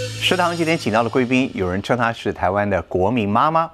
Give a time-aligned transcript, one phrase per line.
[0.00, 3.68] 食堂今天请到的贵宾，有人称她是台湾的国民妈妈，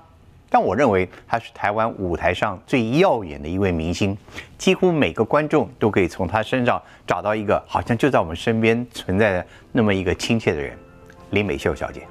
[0.49, 4.17] 但我认为她是台湾舞台上最耀眼的一位明星，
[4.57, 10.73] 几乎每个观众都可以从她身上找到一个好像就在我们身边存在的那么一个亲切的人——
[11.31, 12.03] 林美秀小姐。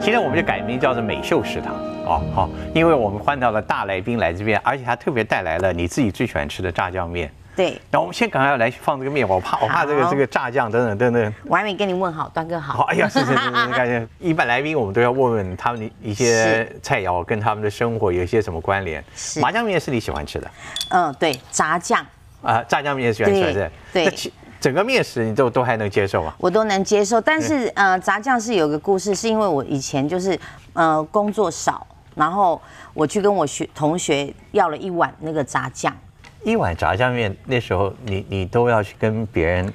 [0.00, 1.74] 今天我们就改名叫做美秀食堂
[2.06, 7.30] 哦，好，因为我们换到了大来宾来这边，而且还特别带来了你自己最喜欢吃的炸酱面。
[7.56, 11.34] 对，然后我们先赶快要来放这个面，我怕我怕这个好这个炸酱等等等等。
[11.44, 12.74] 我还没跟你问好，端哥好。
[12.74, 14.06] 好，哎呀，是是是是，感 谢。
[14.18, 19.04] 一般来宾我们都要问问他们一些菜肴跟他们的生活有一些什么关联。
[19.14, 20.50] 是麻酱面是你喜欢吃的
[20.90, 22.06] 嗯，对，炸酱
[22.42, 23.72] 啊，炸酱面也喜欢吃对的。
[23.92, 26.34] 对整个面食你都都还能接受吗？
[26.38, 30.38] 我都能接受，但是呃，炸酱是有个故事，是因为我以前就是
[30.74, 32.60] 呃工作少，然后
[32.94, 35.94] 我去跟我学同学要了一碗那个炸酱。
[36.42, 39.72] 一碗炸酱面那时候你你都要去跟别人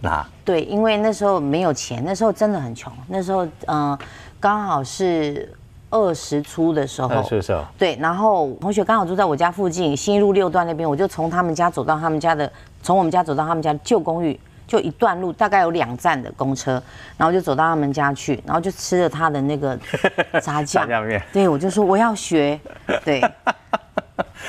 [0.00, 3.98] 拿，对，因为那时候没有钱，那时候真的很穷，那时候嗯
[4.38, 5.52] 刚好是
[5.90, 7.58] 二十出的时候，那是不是？
[7.78, 12.50] 对，然后同学刚好住在我家附近，新一路六段那边，我就从他们家走到他们家的，
[12.82, 16.82] 从我们家走到他们家的旧公寓，就一段路，大概有两站的公车，
[17.16, 19.78] 然后就走到他们家去，然后就吃了他的那个。
[20.42, 21.22] 炸酱面。
[21.32, 22.58] 对，我就说我要学，
[23.04, 23.20] 对，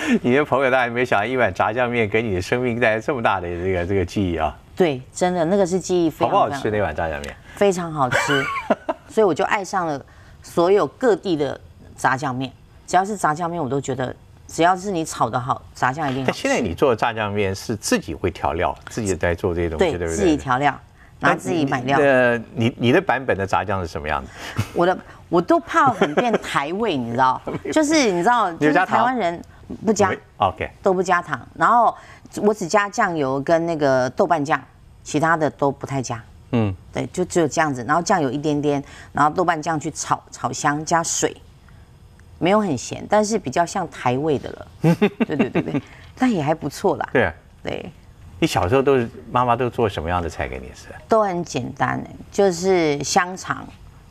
[0.21, 7.35] 你的朋友大然没想到一碗炸酱面给你的生命带来这么大的这个这个记忆啊，对，真的那个是记忆非常好不好吃那碗炸酱面？
[7.55, 8.43] 非常好吃，
[9.07, 10.03] 所以我就爱上了
[10.41, 11.59] 所有各地的
[11.95, 12.51] 炸酱面，
[12.87, 14.13] 只要是炸酱面，我都觉得
[14.47, 20.15] 只要是你炒的好，炸酱一定好现在你做的炸酱面是自己会调料，自己在做这些东西，对对不对？
[20.15, 20.77] 自己调料，
[21.19, 21.99] 然后自己买料。
[21.99, 24.29] 呃，你你的版本的炸酱是什么样的？
[24.73, 24.97] 我的
[25.29, 27.41] 我都怕很变台味，你知道？
[27.71, 29.41] 就是你知道，就是台湾人
[29.85, 31.95] 不加 OK，都不加糖，然后
[32.41, 34.61] 我只加酱油跟那个豆瓣酱，
[35.03, 36.23] 其他的都不太加。
[36.52, 41.35] 嗯，对，就只有这样子，然后酱油一点点，然后豆瓣酱去炒炒香，加水，
[42.39, 44.67] 没有很咸，但是比较像台味的了。
[45.25, 45.81] 对对对对，
[46.17, 47.09] 但也还不错啦。
[47.13, 47.31] 对。
[47.63, 47.90] 对，
[48.40, 50.90] 你小时候都是妈妈都做什么样的菜给你吃？
[51.07, 53.66] 都很简单哎，就是香肠，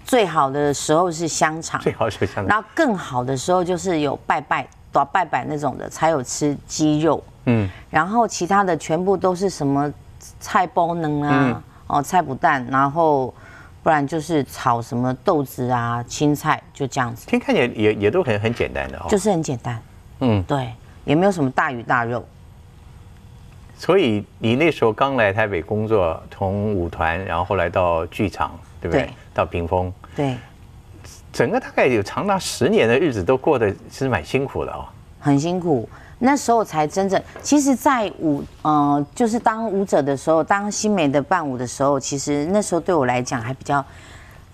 [0.06, 7.23] 最好的时候是香肠，最好是香肠然后更好的时候就是有拜拜、短拜拜那种的，才有吃鸡肉。
[7.47, 9.93] 嗯，然后其他的全部都是什么
[10.39, 13.35] 菜包能啊，嗯哦菜脯蛋，然后
[13.83, 19.07] 不然就是炒什么豆子啊、青菜，就这样子，听看起来也也都很很简单的哦。
[19.09, 19.83] 就是很简单。
[20.21, 20.73] 嗯，对，
[21.05, 22.25] 也没有什么大鱼大肉。
[23.77, 29.07] 所以你那时候刚来台北工作，从舞团，然后后来到剧场，对不对？
[29.07, 30.37] 对到屏风，对，
[31.32, 34.84] 整个大概有长达十年的日子都过得其实蛮辛苦的哦。
[35.19, 35.88] 很辛苦。
[36.25, 43.84] 那时候才真正，其实，在舞，呃，就是当舞者的时候，当新美的伴舞的时候，其实那时候对我来讲还比较，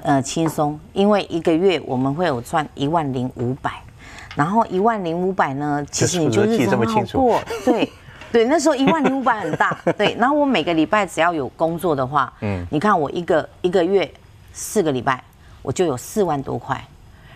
[0.02, 3.70] 呃，轻松，因为一个月我们会有赚一万零五百，
[4.34, 7.92] 然后一万零五百呢，其实你就这数字记日子很好这么清楚过，对。
[8.30, 10.14] 对，那时候一万零五百很大，对。
[10.18, 14.10] 然后我每个礼拜只要有工作的话，嗯，你看我一个一个月
[14.52, 15.22] 四个礼拜，
[15.68, 16.82] 我就有四万多块，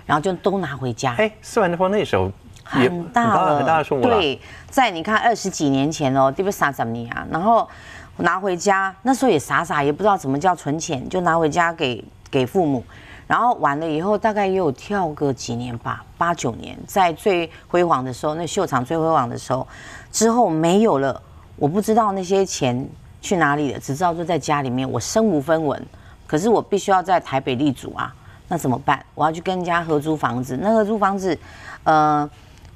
[0.07, 1.15] 然后就都拿回家。
[1.19, 2.33] 哎，四万多方那时候
[2.65, 4.05] 很大了，很大的数目。
[4.05, 6.51] 对，在你看二十几年前哦，对不对？
[6.51, 7.27] 傻怎么啊？
[7.31, 7.69] 然后
[8.17, 12.83] 拿回家，那时候也傻傻，也不知道怎么叫存钱，就拿回家给给父母。
[13.27, 19.69] 然后完了以后，大概也有跳个几年吧，八九年，在最辉煌的时候，那秀场最辉煌的时候，
[20.11, 21.21] 之后没有了，
[21.57, 22.89] 我不知道那些钱
[23.21, 25.87] 去哪里了，只知道就在家里面，我身无分文。
[26.27, 28.11] 可是我必须要在台北立足啊，
[28.53, 29.03] 那怎么办？
[29.15, 31.37] 我要去跟人家合租房子，那合租房子，
[31.85, 32.29] 呃，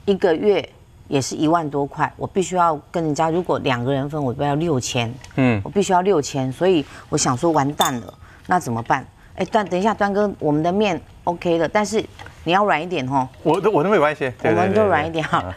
[0.06, 0.66] 一个月
[1.06, 8.14] 也是一万多块，我必须要跟人家，如果两个人分，我都要六千，嗯嗯，我必须要六千，所以我想说完蛋了，
[8.46, 9.06] 那怎么办？
[9.34, 12.02] 哎，端，等一下，端哥，我们的面 OK 了，但是
[12.44, 15.10] 你要软一点哦，我都我都没关系，我们都软一。
[15.10, 15.54] 点好了，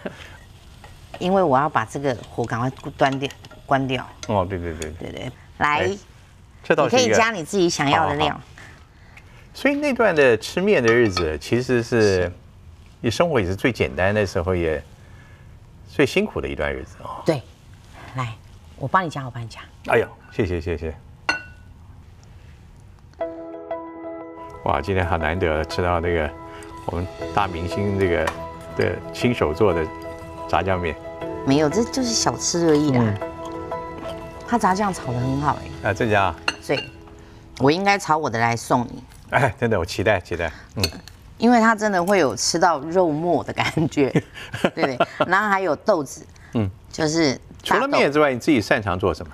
[1.17, 3.29] 因为我要把这个火赶快端掉，
[3.65, 5.97] 关掉，哦，对对对，对对，来，哎
[6.61, 7.13] 这倒你可以。
[7.13, 8.37] 加你自己想要的料，
[9.53, 12.31] 所以那段的吃面的日子，其实是
[13.01, 14.81] 你生活也是最简单的时候，也
[15.87, 17.21] 最辛苦的一段日子哦。
[17.25, 17.41] 对，
[18.15, 18.33] 来，
[18.77, 19.59] 我帮你夹，我帮你夹。
[19.87, 20.95] 哎呦，谢谢谢谢。
[24.63, 26.29] 哇，今天好难得吃到那个
[26.85, 28.25] 我们大明星这个
[28.77, 29.85] 的亲手做的
[30.47, 30.95] 炸酱面
[31.45, 33.01] 没有，这就是小吃而已啦。
[33.03, 33.29] 嗯
[34.51, 36.83] 他炸酱炒的很好哎，啊，这家啊，所以
[37.59, 40.83] 我应该炒我的来送你，哎，真的我期待期待，嗯，
[41.37, 44.09] 因为它真的会有吃到肉末的感觉，
[44.75, 44.99] 对对？
[45.27, 46.63] 然后还有豆子，嗯。
[46.63, 49.31] 嗯，就是除了面之外，你自己擅长做什么？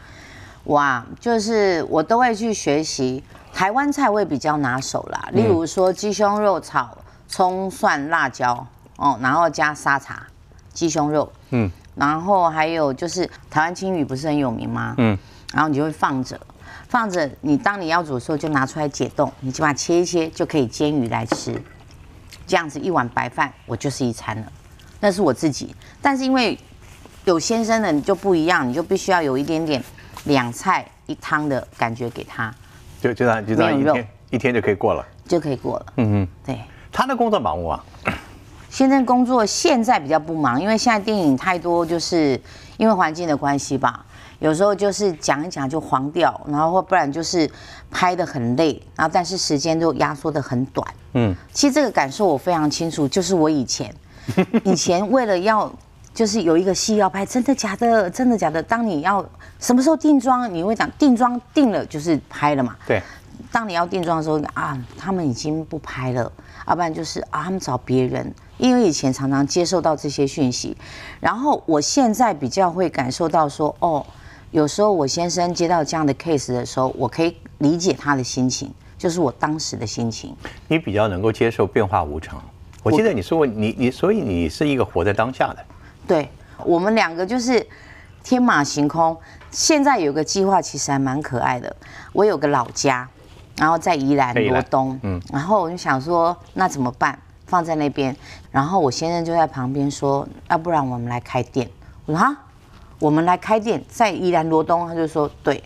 [0.65, 5.29] 哇，就是我都会去学习台湾菜，会比较拿手啦。
[5.31, 6.97] 例如说鸡胸肉炒
[7.27, 10.27] 葱蒜辣椒哦，然后加沙茶
[10.73, 14.93] 鸡胸肉，嗯，然后还有就是台湾青鱼不是很有名吗？
[14.97, 15.17] 嗯，
[15.53, 16.39] 然后你就会放着，
[16.87, 21.61] 放着，你当你要煮的时候就拿出来解冻，你就把它切一切就可以煎鱼来吃。
[22.47, 24.51] 这样子一碗白饭，我就是一餐了。
[24.99, 26.57] 那是我自己，但是因为
[27.25, 29.83] 有先生的你就不一样，你就必须要有一点点
[30.25, 32.53] 两菜一汤的感觉给他，
[33.01, 35.05] 就就这样就这样一天一天就可以过了。
[35.27, 35.85] 就可以过了。
[35.97, 36.61] 嗯嗯，对，
[36.91, 37.83] 他的工作忙不忙？
[38.69, 42.39] 先生工作现在比较不忙，因为现在电影太多，就是
[42.77, 44.05] 因为环境的关系吧。
[44.39, 47.49] 有时候就是讲一讲就黄掉，然后或不然就是
[47.89, 50.87] 拍的很累，然后但是时间都压缩的很短。
[51.13, 53.93] 嗯，其实这个感受我非常清楚，就是我以前，
[54.65, 55.71] 以前为了要
[56.13, 58.61] 就是有一个戏要拍，真的假的，真的假的。
[58.61, 59.25] 当你要
[59.59, 62.75] 什么时候定妆，你会讲定妆定了就是拍了嘛。
[62.85, 63.01] 对，
[63.51, 66.31] 当你要定妆的时候啊，他们已经不拍了，
[66.67, 68.33] 要不然就是啊，他们找别人。
[68.57, 70.77] 因为以前常常接受到这些讯息，
[71.19, 74.05] 然后我现在比较会感受到说，哦，
[74.51, 80.35] 有时候我先生接到这样的 case 的时候，我可以理解他的心情，就是我当时的心情。
[80.67, 82.41] 你比较能够接受变化无常。
[82.83, 85.57] 我记得你说过，你你所以你是一个活在当下的。
[86.07, 86.29] 对
[86.63, 87.65] 我们两个就是
[88.23, 89.15] 天马行空。
[89.51, 91.75] 现在有个计划，其实还蛮可爱的。
[92.13, 93.07] 我有个老家，
[93.57, 97.17] 然后在宜兰罗东，嗯，然后我就想说，那怎么办？
[97.47, 98.15] 放在那边，
[98.51, 101.69] 然后我先生就在旁边说，要不然我们来开店。
[102.05, 102.35] 我说哈，
[103.05, 105.63] 我们来开店，在宜兰罗东，他就说对。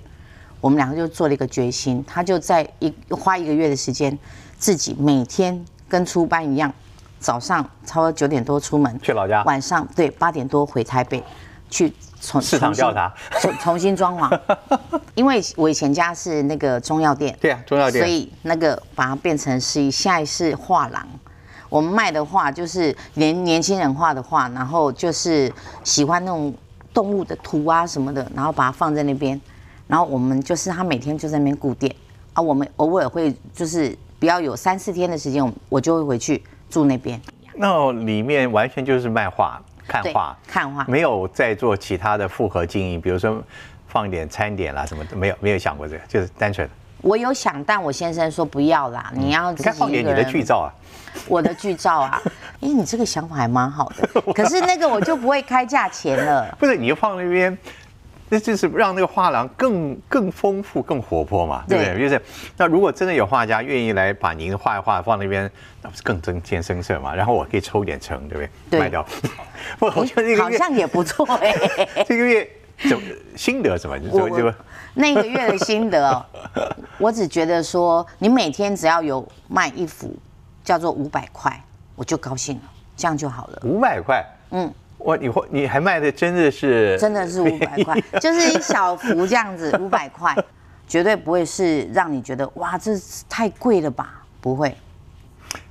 [0.59, 4.19] 我们两个就做了一个决心，他就在一花一个月的时间，
[4.57, 6.69] 自己每天跟出班一样，
[7.17, 11.23] 早上差不多九点多出门，去老家晚上对八点多回台北，
[11.69, 14.37] 去重市场调查，重 重新装潢。
[15.15, 18.03] 因为我以前家是那个中药店，对啊，中药店。
[18.03, 21.07] 所以那个把它变成是一现在是画廊。
[21.69, 25.49] 我们卖的画就是年年轻人画的画，然后就是
[25.85, 26.53] 喜欢那种
[26.99, 29.39] 动物的图啊什么的，然后把它放在那边。
[29.87, 31.89] 然后我们就是他每天就在那边固定
[32.33, 37.17] 啊，我们偶尔会就是比较有三四天的时间，我我就会回去住那边。
[37.55, 43.41] 那里面完全就是卖画、看画，看画没有再做其他的复合经营，比如说
[43.87, 46.69] 放一点餐点啦什么的，没有没有想过这个，就是单纯。
[47.01, 50.23] 我有想，但我先生说不要啦，你要你自看放点你的。
[50.25, 50.69] 剧照啊，
[51.27, 52.21] 我的剧照啊，
[52.61, 56.53] 哎，你这个想法还蛮好的， 可是那个我就不会开价钱了。
[56.59, 57.57] 不是你就放那边，
[58.27, 61.99] 那就是让那个画廊更更丰富、更活泼嘛，对不对？
[61.99, 62.21] 就是
[62.57, 65.49] 那如果真的有画家愿意来把您画一画放那边，
[65.81, 67.15] 那不是更增添声色嘛？
[67.15, 68.49] 然后我可以抽点成，对不对？
[68.71, 69.05] 对卖掉。
[69.79, 71.55] 不，我觉得这个好像也不错哎、
[72.05, 72.47] 这个月
[72.87, 73.03] 怎么
[73.35, 73.97] 心得什么？
[73.97, 74.53] 你我说这个
[74.93, 76.25] 那个月的心得哦，
[76.97, 80.15] 我只觉得说，你每天只要有卖一幅，
[80.63, 81.61] 叫做五百块，
[81.95, 82.63] 我就高兴了，
[82.95, 83.61] 这样就好了。
[83.65, 90.35] 五百块，嗯，哇，你会你还卖的真的是真的是五百块， 就是一小幅这样子， 五百块，
[90.87, 92.91] 绝对不会是让你觉得哇，这
[93.27, 94.23] 太贵了吧？
[94.41, 94.75] 不会，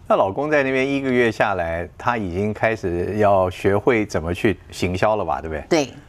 [0.07, 5.65] 那老公在那边一个月下来，他已经开始要学会怎么去行销了吧，对不对？
[5.69, 6.08] 对，那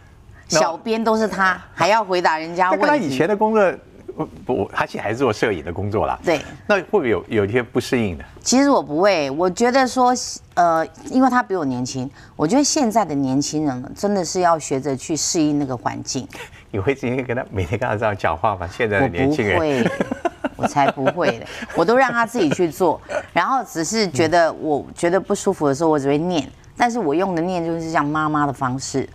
[0.50, 2.98] 小编都是他，还要回答人家那跟他。
[2.98, 3.74] 以前的工作，
[4.16, 6.20] 不不，他现在还是做摄影的工作啦。
[6.26, 8.26] 对，那会不会有有一些不适应的？
[8.42, 10.14] 其实我不会，我觉得说，
[10.56, 16.28] 呃，因为他比我年轻，我觉得现在的年轻人呢，真的是要学着去适应那个环境。
[16.72, 18.68] 你会今天跟他每天跟他这样讲话吗？
[18.76, 19.84] 现在的年轻人，会，
[20.58, 23.00] 我才不会的，我都让他自己去做，
[23.32, 29.08] 然后只是觉得我觉得不舒服的时候，我只会念，但是我用的念就是像妈妈的方式。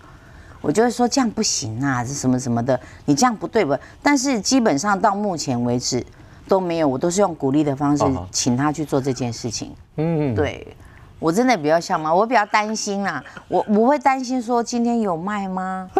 [0.64, 3.78] 我就会说这样不行啊，这什么什么的，你这样不对吧？
[4.02, 6.04] 但是基本上到目前为止
[6.48, 9.76] 都没有，我都是用鼓励的方式请他去做这件事情。
[9.96, 10.74] 嗯，对，
[11.18, 12.12] 我真的比较像吗？
[12.14, 15.90] 我比较担心啦，我我会担心说今天有卖吗？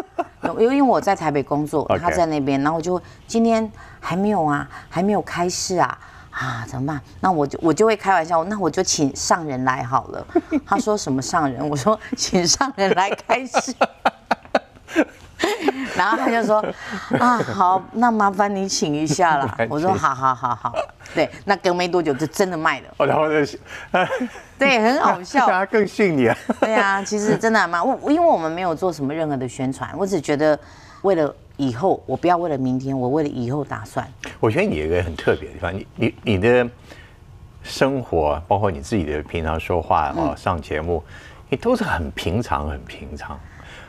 [0.41, 5.95] 有，因为我在台北工作 他在那边，然后我就今天还没有啊，还没有开市啊。
[6.31, 6.99] 啊，怎么办？
[7.21, 10.27] 那我就我就会开玩笑，那我就请上人来好了。
[10.65, 11.69] 他说什么上人？
[11.69, 13.73] 我说请上人来开市。
[15.95, 16.63] 然后他就说
[17.19, 19.57] 啊，好，那麻烦你请一下啦。
[19.69, 20.73] 我说好好好好，
[21.13, 23.59] 对，那隔没多久就真的卖了，哦，然后就是，
[24.57, 25.59] 对，很好笑大。
[25.59, 26.37] 家更信你啊。
[26.61, 30.57] 对啊，其实真的还蛮我，我因为我们没有做什么任何的宣传，我只觉得
[31.01, 34.07] 为了以后，我不要为了明天，我为了以后打算。
[34.39, 36.67] 我觉得你有一个很特别的地方，你你你的
[37.61, 41.03] 生活，包括你自己的平常说话哦，上节目，
[41.49, 43.37] 你都是很平常，很平常。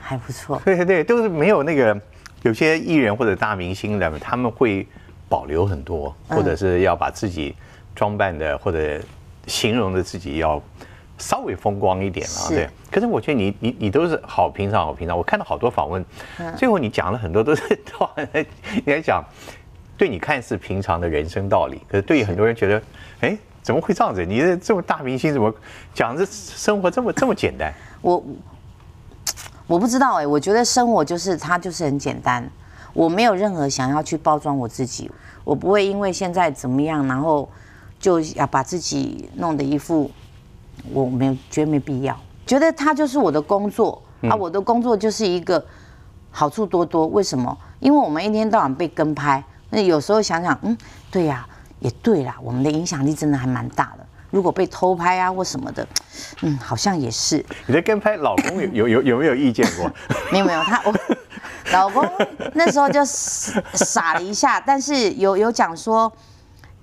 [0.06, 2.00] 还不错，对对对，都是没有那个
[2.42, 4.86] 有些艺人或者大明星的，他们会
[5.28, 7.56] 保留很多，或者是要把自己
[7.92, 9.00] 装扮的或者
[9.48, 10.62] 形容的自己要
[11.18, 12.46] 稍微风光一点啊。
[12.48, 15.18] 对，可是我觉得你你你都是好平常好平常。
[15.18, 16.04] 我看到好多访问，
[16.56, 18.46] 最后你讲了很多都是 都好像在
[18.84, 19.24] 你还讲，
[19.98, 22.82] 对你看似平常的人生道理，可是对于很多人觉得，
[23.22, 24.24] 哎，怎么会这样子？
[24.24, 25.52] 你这这么大明星，怎么
[25.92, 27.72] 讲这生活这么这么简单？
[28.02, 28.24] 我
[29.66, 32.48] 我不知道哎、我觉得生活就是它就是很简单，
[32.92, 35.10] 我没有任何想要去包装我自己，
[35.44, 37.48] 我不会因为现在怎么样，然后
[37.98, 40.10] 就要把自己弄得一副
[40.92, 45.64] 我没有觉得没必要，觉得它就是我的工作啊，我的工作就是一个
[46.30, 47.06] 好处多多。
[47.08, 47.56] 为什么？
[47.80, 50.78] 因为我们一天到晚被跟拍，那有时候想想，嗯，
[51.10, 51.46] 对呀、
[51.80, 54.05] 也对啦，我们的影响力真的还蛮大的。
[54.36, 55.88] 如果被偷拍啊或什么的，
[56.42, 57.42] 嗯，好像也是。
[57.64, 59.90] 你在跟拍老公有有有有没有意见过？
[60.30, 60.94] 没有没有，他我
[61.72, 62.06] 老公
[62.52, 66.12] 那时候就傻傻了一下，但是有有讲说，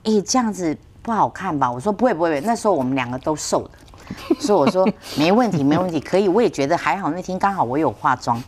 [0.04, 1.72] 哎、这样子不好看吧？
[1.72, 3.72] 我说不会不会，那时候我们两个都瘦的，
[4.42, 8.44] 所以我说没问题没问题，可以，我也觉得还好，那天刚好我有化妆，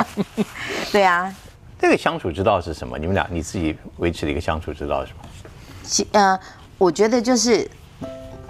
[0.92, 1.34] 对啊，
[1.80, 2.98] 这个相处之道是什么？
[2.98, 5.24] 你们俩你自己维持的一个相处之道是什么？
[5.82, 6.38] 其呃，
[6.78, 7.68] 我觉得就是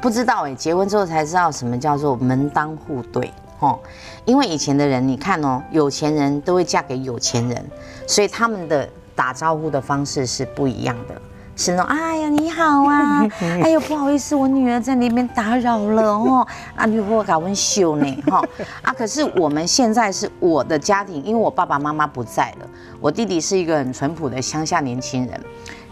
[0.00, 3.78] 不知道哎、结婚之后才知道什么叫做门当户对哦。
[4.24, 7.64] 因为以前的人，你看哦，有钱人都会嫁给有钱人，
[8.06, 11.14] 所以他们的打招呼的方式是不一样的。
[11.58, 13.26] 是那种，哎呀，你好啊，
[13.62, 18.42] 哎呦，不好意思，我女儿在那边打扰了哦，啊，你会搞温秀呢， 哈，
[18.82, 22.68] 啊，可是我们现在是我的家庭，因为我爸爸妈妈不在了，
[23.00, 25.40] 我弟弟是一个很淳朴的乡下年轻人，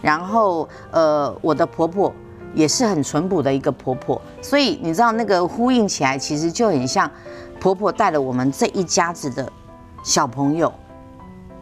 [0.03, 2.13] 然后呃，我的婆婆
[2.55, 7.09] 也是很淳朴的一个婆婆，所以你知道那个呼应起来，其实就很像
[7.59, 9.47] 婆婆带了我们这一家子的
[10.03, 10.73] 小朋友，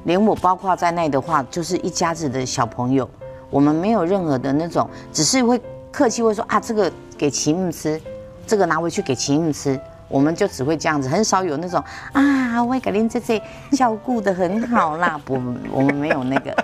[0.04, 3.10] 连我包括在内的话，就是一家子的小朋友，
[3.50, 5.60] 我们没有任何的那种，只是会
[5.92, 8.00] 客气会说啊，这个给齐木吃，
[8.46, 9.80] 这个拿回去给齐木吃。
[10.10, 15.34] 我们就只会这样子，很少有那种啊，我给您这这照顾的很好啦，不，
[15.74, 16.56] 我们没有那个，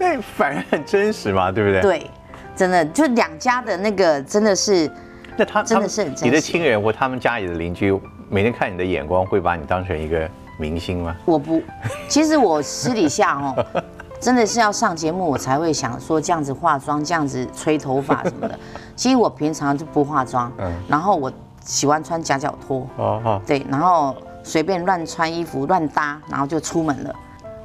[0.00, 1.80] 那 反而很真实嘛，对不对？。
[1.82, 2.10] 对，
[2.56, 4.90] 真的就两家的那个真的是
[5.36, 11.16] 那他真的他们你的亲人或他们家里的邻居，每天看你的眼光，会把你当成一个明星吗？
[11.24, 11.60] 我不，
[12.08, 13.82] 其实我私底下哦，
[14.20, 18.58] 真的是要上节目，我才会想说这样子化妆，这样子吹头发什么的。
[18.94, 21.32] 其实我平常就不化妆，嗯然后我
[21.64, 27.14] 喜欢穿夹脚拖，哦哦，对，然后随便乱穿衣服乱搭，然后就出门了。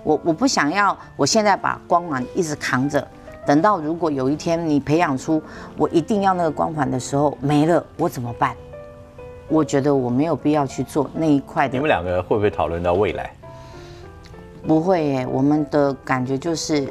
[0.04, 3.06] 我我不想要，我现在把光芒一直扛着，
[3.50, 5.42] 等到如果有一天你培养出
[5.76, 8.56] 我一定要那个光环的时候没了，我怎么办？
[9.48, 13.34] 我觉得我没有必要去做那一块的你们两个会不会讨论到未来？
[14.68, 16.88] 不会耶，我们的感觉就是，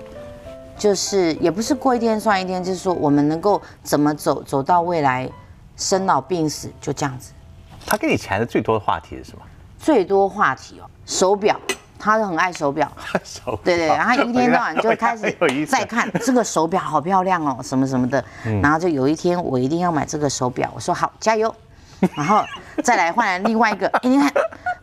[0.77, 5.31] 就是也不是过一天算一天，就是说我们能够怎么走走到未来，
[5.77, 7.33] 生老病死就这样子。
[7.87, 9.45] 他跟你谈的最多的话题是什么？
[9.79, 11.57] 最多话题哦，手表，
[11.99, 12.91] 他很爱手表，
[13.25, 15.31] 手对对，然后一天到晚就开始
[15.67, 18.23] 在看这个手表好漂亮哦，什么什么的，
[18.63, 21.55] 然后就有一天我一定要买这个手表，我说好加油，
[22.17, 22.45] 然后
[22.83, 24.33] 再来换来另外一个，哎你看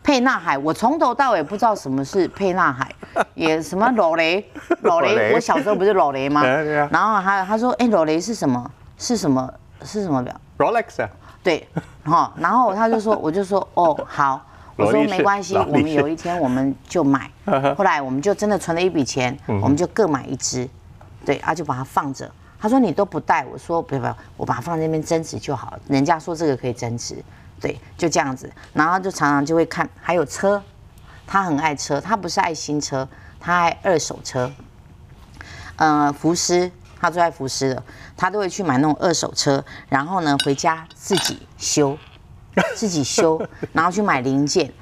[0.02, 2.88] 沛纳海，我从头到尾不知道什么是沛纳海，
[3.34, 4.48] 也什么裸雷，
[4.82, 6.44] 裸裸雷雷，我小时候不是裸雷吗？
[6.44, 8.70] 然后他他说，哎裸雷是什么？
[8.98, 9.52] 是什么？
[9.82, 11.08] 是什么表？Rolex 啊，
[11.42, 11.68] 对，
[12.04, 14.40] 哈，然后他就说，我就说，哦，好，
[14.76, 17.30] 我说没关系，我们有一天我们就买，
[17.76, 19.60] 后来我们就真的存了一笔钱，嗯。
[19.60, 20.68] 我们就各买一只，
[21.24, 22.30] 对，啊就把它放着。
[22.58, 25.80] 他说你都不带，我说不要不要，我把它放在那边增值就好了。
[25.88, 27.16] 人家说这个可以增值，
[27.60, 28.50] 对，就这样子。
[28.72, 30.62] 然后就常常就会看，还有车，
[31.26, 33.06] 他很爱车，他不是爱新车，
[33.38, 34.50] 他爱二手车。
[35.76, 37.82] 呃，福斯，他最爱福斯的，
[38.16, 41.98] 他都会去买那种二手车，然后呢回家自己修，
[42.74, 43.40] 自己修，
[43.72, 44.72] 然后去买零件，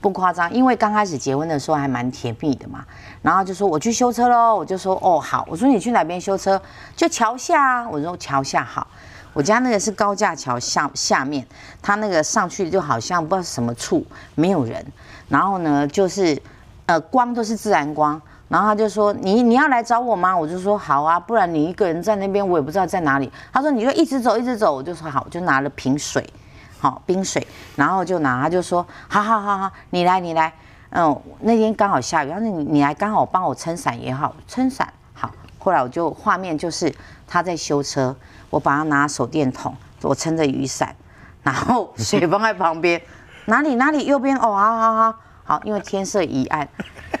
[0.00, 2.84] 不夸张，因为刚开始结婚的时候还蛮甜蜜的嘛，
[3.22, 6.60] 然后就说我去修车喽，我就说哦好，我说你去哪边修车？
[6.96, 8.86] 就桥下啊，我说桥下好。
[9.34, 11.46] 我家那个是高架桥下下面，
[11.80, 14.84] 它那个上去就好像不知道什么处没有人，
[15.26, 16.38] 然后呢就是
[16.84, 20.36] 呃光都是自然光，然后他就说你你要来找我吗？
[20.36, 23.32] 我就说好啊，不然你一个人在那边我也不知道在哪里。
[23.50, 26.22] 他说你就一直走一直走，我就说好，我就拿了瓶水，
[26.82, 27.46] 好冰水，
[27.76, 30.52] 然后就拿，他就说好好好好，你来你来，
[30.90, 35.30] 嗯，那天刚好下雨，他说你你来刚好帮我撑伞也好，撑伞好。
[35.60, 36.92] 后来我就画面就是
[37.24, 38.16] 他在修车，
[38.50, 40.92] 我把他拿手电筒，我撑着雨伞，
[41.44, 43.00] 然后 水放在旁边，
[43.44, 46.66] 哪里哪里右边哦，好好好好，因为天色已暗，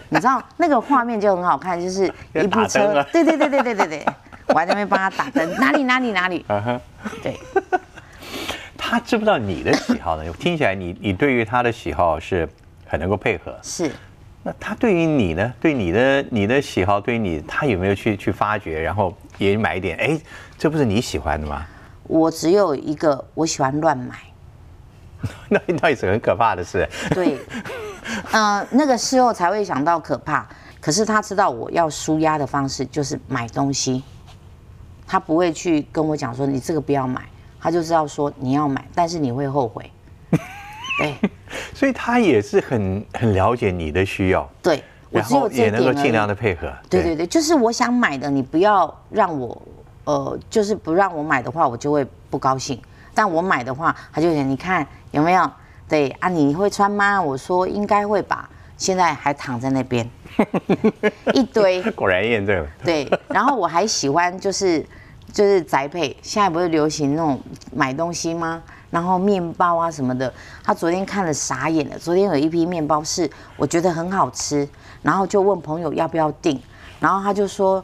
[0.08, 4.06] 你知道那个画面就很好看，就是一部车啊，对对对对对对对，
[4.48, 6.80] 我还在那边帮他打灯，哪里哪里哪里，嗯哼，
[7.22, 7.38] 对，
[8.92, 10.32] 他知不知道你的喜好呢？
[10.38, 12.46] 听起来你你对于他的喜好是
[12.86, 13.58] 很能够配合。
[13.62, 13.90] 是。
[14.42, 15.54] 那他对于你呢？
[15.58, 19.96] 对你的你的喜好，对于你，他有没有去去发掘，然后也买一点？
[19.96, 20.20] 哎，
[20.58, 21.64] 这不是你喜欢的吗？
[22.02, 24.14] 我只有一个，我喜欢乱买。
[25.48, 26.86] 那那也是很可怕的事。
[27.14, 27.38] 对，
[28.32, 30.46] 嗯、那个事后才会想到可怕。
[30.82, 34.02] 可是他知道我要舒压的方式就是买东西，
[35.06, 37.22] 他不会去跟我讲说你这个不要买，
[37.62, 39.90] 他就知道说你要买，但是你会后悔。
[40.98, 41.16] 对
[41.72, 46.28] 所以他也是很很了解你的需要，对，我然只有也能够尽量。
[46.28, 46.70] 的配合。
[46.90, 49.62] 对对对，就是我想买的，你不要让我，
[50.04, 52.80] 呃，就是不让我买的话，我就会不高兴。
[53.14, 55.50] 但我买的话，他就想你看有没有？
[55.88, 57.20] 对啊，你会穿吗？
[57.20, 58.48] 我说应该会吧。
[58.76, 60.08] 现在还躺在那边，
[61.34, 61.82] 一堆。
[61.92, 62.68] 果然验证了。
[62.84, 64.84] 对，然后我还喜欢就是
[65.32, 67.40] 就是宅配，现在不是流行那种
[67.74, 68.62] 买东西吗？
[68.90, 71.98] 然后面包啊什么的，他昨天看了傻眼了。
[71.98, 74.68] 昨天有一批面包是我觉得很好吃，
[75.00, 76.60] 然后就问朋友要不要订，
[77.00, 77.82] 然后他就说，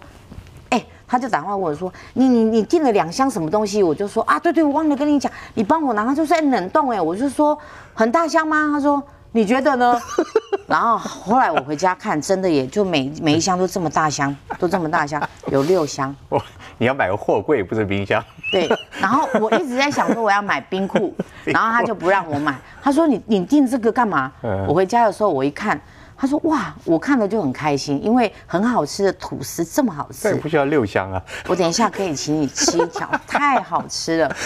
[0.68, 7.58] 哎、他就打电话问我说：“你你你订了两箱什么东西？”我就说：“啊，对对，我忘了跟你讲，你帮我拿。”他就说：“哎，冷冻哎。”我就说
[7.94, 9.02] ：“很大箱吗？”他说
[9.32, 9.98] ：“你觉得呢？”
[10.68, 16.14] 然后后来我回家看，真的也就每每一箱都这么大箱，都这么大箱， 有六箱。
[16.28, 16.38] 哦，
[16.76, 18.22] 你要买个货柜，不是冰箱。
[18.52, 18.68] 对，
[19.00, 24.66] 然后我一直在想说我要买冰库，然后他就不让我买，他说你你订这个干嘛嗯？
[24.66, 25.80] 我回家的时候我一看，
[26.16, 31.22] 他说哇，我看了就很开心，因为很好吃的吐司这么好吃，不需要六箱啊。
[31.46, 34.36] 我等一下可以请你吃一条，太好吃了。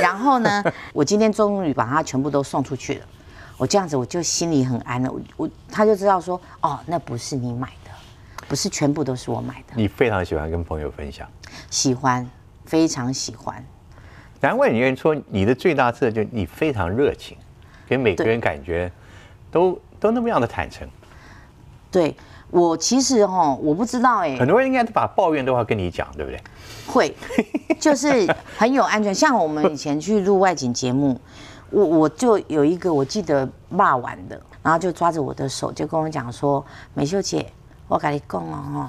[0.00, 3.06] 然后呢，我今天终于把它全部都送出去了，
[3.62, 7.92] 我这样子我就心里很安了，我我他就知道说哦，那不是你买的，
[8.48, 11.28] 不是全部都是我买的，你非常喜欢跟朋友分享，
[11.70, 12.28] 喜欢，
[12.64, 13.64] 非常喜欢。
[14.40, 17.36] 难怪你愿意说你的最大特色就是你非常热情，
[17.86, 18.90] 给每个人感觉
[19.52, 20.88] 都都那么样的坦诚。
[21.88, 22.16] 对
[22.50, 26.42] 我其实哈，我不知道哎、很多人应该都把抱怨都要跟你讲，对不对？
[26.88, 27.14] 会，
[27.78, 28.26] 就是
[28.58, 29.14] 很有安全。
[29.14, 31.20] 像我们以前去录外景节目，
[31.72, 37.50] 我我就有一个我记得骂完的，然后就抓着我的手就跟我讲说：“美秀姐，
[37.88, 38.86] 我跟你讲哦，吼，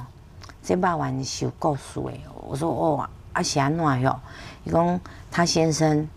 [0.62, 4.20] 这骂完是有故事的哦。”我说：“哦，啊是安怎哟？”
[4.66, 5.00] 伊讲
[5.32, 6.08] 他先生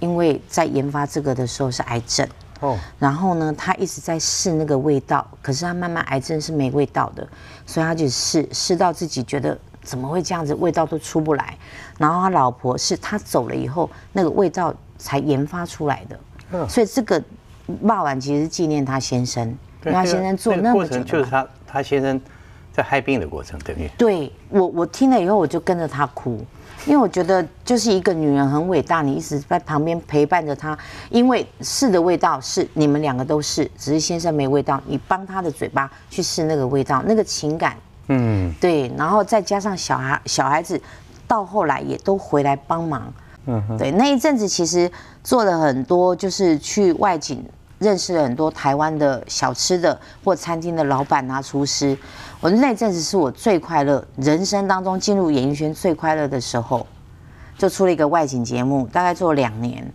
[0.00, 2.28] 因为在研发这个的时候是癌症。
[2.60, 7.26] 哦，然后呢，他一直在试那个味道，可是他慢慢癌症是没味道的，
[7.64, 11.56] 所以他就试试到自己觉得怎么会这样子，味道都出不来。
[11.96, 16.20] 然后他老婆是他走了以后，那个味道才研发出来的。
[16.52, 17.22] 嗯所以这个
[17.80, 19.48] 骂完其实是纪念他先生，
[19.84, 21.30] 因为他先生做那个那么久过程就是。
[21.30, 22.20] 他他先生
[22.72, 26.44] 在害病的过程，等于对我，我听了以后我就跟着他哭，
[26.86, 30.76] 因为我觉得就是一个女人很伟大，你一直在旁边陪伴着她，
[31.10, 37.76] 因为试的味道是你们两个都试，只是先生没味道，你帮他的嘴巴去试那个味道，那个情感，
[38.08, 40.80] 嗯，对，然后再加上小孩小孩子
[41.28, 43.12] 到后来也都回来帮忙，
[43.46, 44.90] 嗯，对，那一阵子其实
[45.22, 47.44] 做了很多，就是去外景。
[47.80, 51.96] 认识了很多台湾的小吃的或餐厅的老板啊、厨师，
[52.38, 56.86] 我那阵子是我最快乐，人生当中进入演艺圈最快乐的时候，
[57.56, 59.90] 就出了一个外景节目，大概做了两年，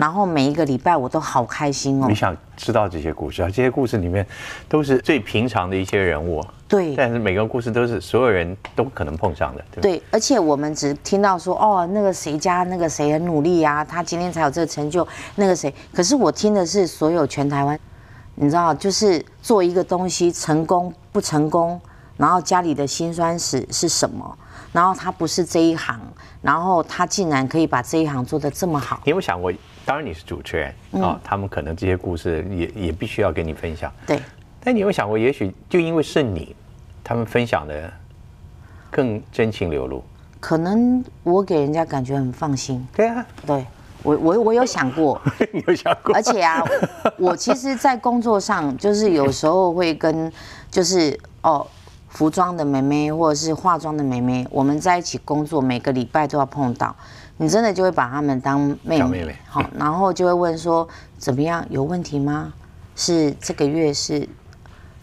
[0.00, 2.14] 然后每一个礼拜我都好开心哦你。
[2.14, 3.48] 想知道这些故事啊？
[3.48, 4.26] 这些故事里面
[4.66, 15.72] 都是最平常的一些人物，对但是每个故事都是所有人都可能碰上的，对而且我们只听到说哦，那个谁家那个谁很努力啊，他今天才有这个成就，那个谁。
[15.92, 17.78] 可是我听的是所有全台湾，
[18.36, 21.78] 你知道，就是做一个东西成功不成功，
[22.16, 24.38] 然后家里的辛酸史是什么，
[24.72, 26.00] 然后他不是这一行，
[26.40, 29.00] 然后他竟然可以把这一行做得这么好。
[29.04, 29.52] 你有没有想过？
[29.90, 33.92] 当然你是主持人嗯啊、他们可能这些故事也也必须要跟你分享。
[34.06, 34.22] 对，
[34.62, 36.54] 但你有想过，也许就因为是你，
[37.02, 37.92] 他们分享的
[38.88, 40.04] 更真情流露？
[40.38, 42.86] 可能我给人家感觉很放心。
[42.94, 43.66] 对啊，对
[44.04, 45.20] 我我我有想过，
[45.52, 46.14] 你有想过？
[46.14, 46.62] 而且啊，
[47.18, 50.32] 我其实，在工作上，就是有时候会跟，
[50.70, 51.66] 就是哦，
[52.10, 56.94] 服装的妹妹或者是化妆的妹妹，我们在一起工作，每个礼拜都要碰到，
[57.42, 62.52] 你真的就会把他们当妹妹，好，然后就会问说怎么样，有问题吗？
[62.94, 64.28] 是这个月是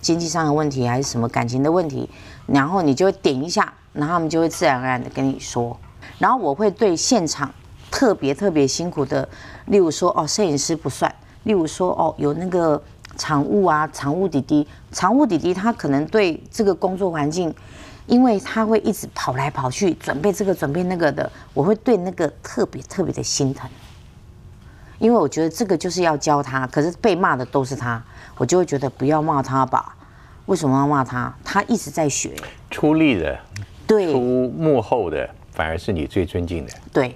[0.02, 2.08] 经济上的问题，还是什么感情的问题？
[2.46, 5.76] 然后你就会点一下，然后他们就会自然而然的跟你说，
[6.20, 7.52] 然后我会对现场
[7.90, 9.28] 特别特别辛苦的，
[9.66, 11.12] 例如说哦，摄影师不算，
[11.46, 12.80] 例如说哦，有那个
[13.18, 17.52] 场务啊，场务弟弟，场务弟弟他可能对这个工作环境，
[18.08, 23.70] 因为他会一直跑来跑去，准备这个准备那个的，我会对那个特别特别的心疼，
[24.98, 28.02] 因为我觉得这个就是要教他，可是被骂的都是他，
[28.38, 29.96] 我就会觉得不要骂他吧，
[30.46, 31.34] 为什么要骂他？
[31.44, 32.34] 他一直在学，
[32.72, 33.38] 出力的、
[33.86, 34.20] 对出
[34.58, 36.72] 幕后的，反而是你最尊敬的。
[36.94, 37.14] 对，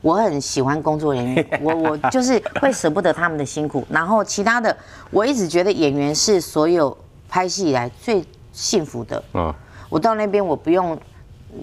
[0.00, 3.86] 我很喜欢工作人员， 我我就是会舍不得他们的辛苦。
[3.90, 4.74] 然后其他的，
[5.10, 6.96] 我一直觉得演员是所有
[7.28, 9.22] 拍戏以来最幸福的。
[9.34, 9.54] 嗯，
[9.90, 10.98] 我到那边我不用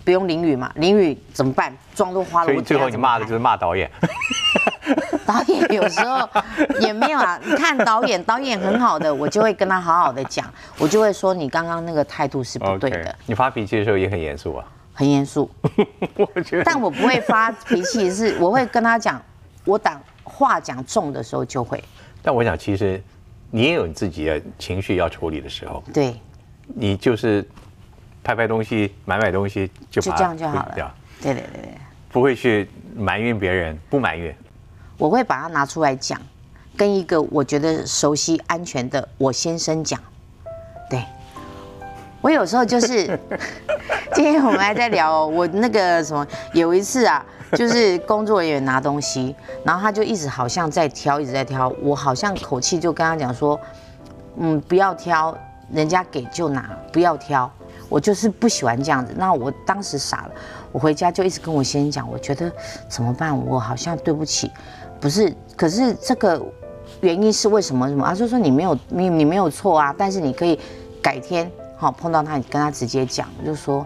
[0.05, 1.75] 不用淋雨嘛，淋雨怎么办？
[1.95, 3.89] 妆都花了，所以我最后你骂的就是骂导演。
[5.25, 6.29] 导演有时候
[6.79, 7.39] 也没有啊。
[7.43, 10.45] 你看导演，导演很好的，我就会跟他好好的讲，
[10.77, 14.65] 我就会说你刚刚那个态度是不对的，你发脾气的时候也很严肃啊。
[14.93, 15.49] 很严肃。
[16.15, 19.21] 我觉得，但我不会发脾气，是我会跟他讲，
[19.63, 21.83] 我当话讲重的时候就会。
[22.23, 23.01] 但我想其实
[23.51, 26.15] 你也有你自己的情绪要处理的时候，对，
[26.65, 27.47] 你就是
[28.27, 30.93] 拍拍东西、买买东西就就这样就好了。
[31.21, 31.77] 对对对对，
[32.11, 34.35] 不会去埋怨别人，不埋怨。
[34.97, 36.19] 我会把它拿出来讲，
[36.75, 39.97] 跟一个我觉得熟悉、安全的我先生讲。
[40.89, 41.01] 对，
[42.19, 43.17] 我有时候就是，
[44.13, 53.57] 今天我们还在聊哦、我那个什么，有一次啊，就是工作人员拿东西，然后他就一直好像在挑，一直在挑，我好像口气就跟他讲说，
[54.35, 55.33] 嗯，不要挑，
[55.71, 57.49] 人家给就拿，不要挑。
[57.89, 59.13] 我就是不喜欢这样子。
[59.17, 60.31] 那我当时傻了，
[60.71, 62.51] 我回家就一直跟我先生讲，我觉得
[62.87, 63.37] 怎么办？
[63.45, 64.51] 我好像对不起，
[64.99, 66.41] 不是，可是这个
[67.01, 67.87] 原因是为什么？
[67.87, 68.05] 什么？
[68.05, 70.59] 他就说你没有你你没有错啊，但是你可以
[71.01, 73.85] 改天好碰到他，你跟他直接讲，就说。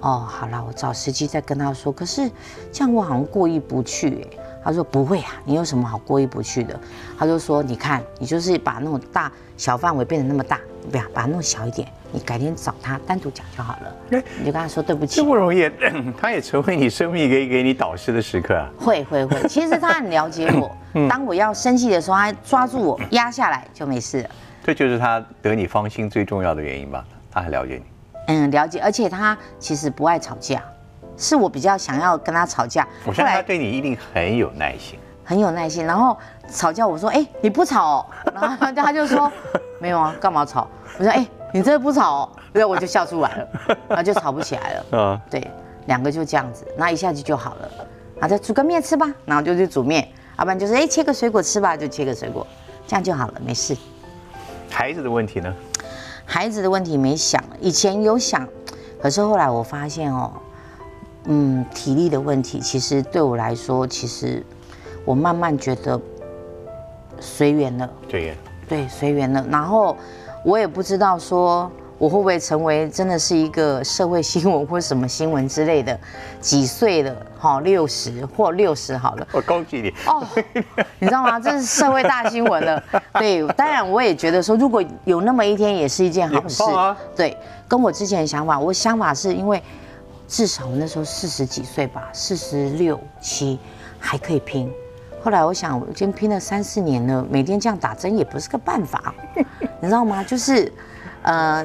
[0.00, 1.90] 哦，好啦，我找时机再跟他说。
[1.90, 2.30] 可是
[2.70, 4.38] 这样我好像过意不去哎。
[4.62, 6.78] 他说不会啊，你有什么好过意不去的？
[7.18, 11.88] 他就说你看，你就是把那种大小范围变得那么大，不要把它弄小一点。
[12.14, 14.22] 你改天找他单独讲就好了。
[14.38, 15.24] 你就跟他说对不起这。
[15.24, 15.68] 不容易，
[16.16, 18.70] 他也成为你生命一个给你导师的时刻啊。
[18.78, 20.70] 会会会， 其实他很了解我。
[21.08, 24.30] 当我要生气的时候，他抓住我压下来就没事了。
[24.62, 27.04] 这就是他得你芳心最重要的原因吧？
[27.32, 27.82] 他很了解你。
[28.28, 30.62] 嗯，了解，而且他其实不爱吵架，
[31.16, 32.86] 是我比较想要跟他吵架。
[33.04, 34.96] 我相信他对你一定很有耐心。
[35.24, 36.16] 很有耐心，然后
[36.48, 39.32] 吵架，我说，哎、你不吵哦，然后他就说，
[39.80, 40.68] 没有啊，干嘛吵？
[40.98, 43.48] 我说，哎、你真的不吵哦，然后我就笑出来了，
[43.86, 44.86] 然后就吵不起来了。
[44.90, 45.48] 嗯，对，
[45.86, 47.70] 两个就这样子，那一下子就好了，
[48.16, 52.44] 然后再煮个面吃吧，然后就去煮面，要不然就是哎、切个水果吃吧，就切个水果，
[52.88, 53.76] 这样就好了，没事。
[54.68, 55.54] 孩子的问题呢？
[56.24, 58.48] 孩子的问题没想，以前有想，
[59.00, 60.32] 可是后来我发现哦，
[61.26, 64.44] 嗯，体力的问题，其实对我来说，其实
[65.04, 66.00] 我慢慢觉得
[67.20, 68.32] 随缘了，这个
[68.68, 69.46] 对，随缘了。
[69.48, 69.96] 然后
[70.44, 75.98] 我也不知道说我会不会成为真的是一个社会新闻或什么新闻之类的，
[76.38, 79.26] 几岁了，哈，六十或六十好了。
[79.32, 79.88] 我恭喜你。
[80.06, 80.22] 哦，
[81.00, 81.40] 你知道吗？
[81.40, 82.82] 这是社会大新闻了。
[83.14, 86.62] 对，当然我也觉得说，如果有那么一天，也是一件好事。
[87.16, 87.34] 对，
[87.66, 89.62] 跟我之前的想法，我想法是因为
[90.28, 93.58] 至少我那时候四十几岁吧，四十六七
[93.98, 94.70] 还可以拼。
[95.22, 99.14] 后来我想，我已经拼了三四年了，每天这样打针也不是个办法，
[99.84, 100.24] 你知道吗？
[100.24, 100.72] 就是，
[101.20, 101.62] 呃，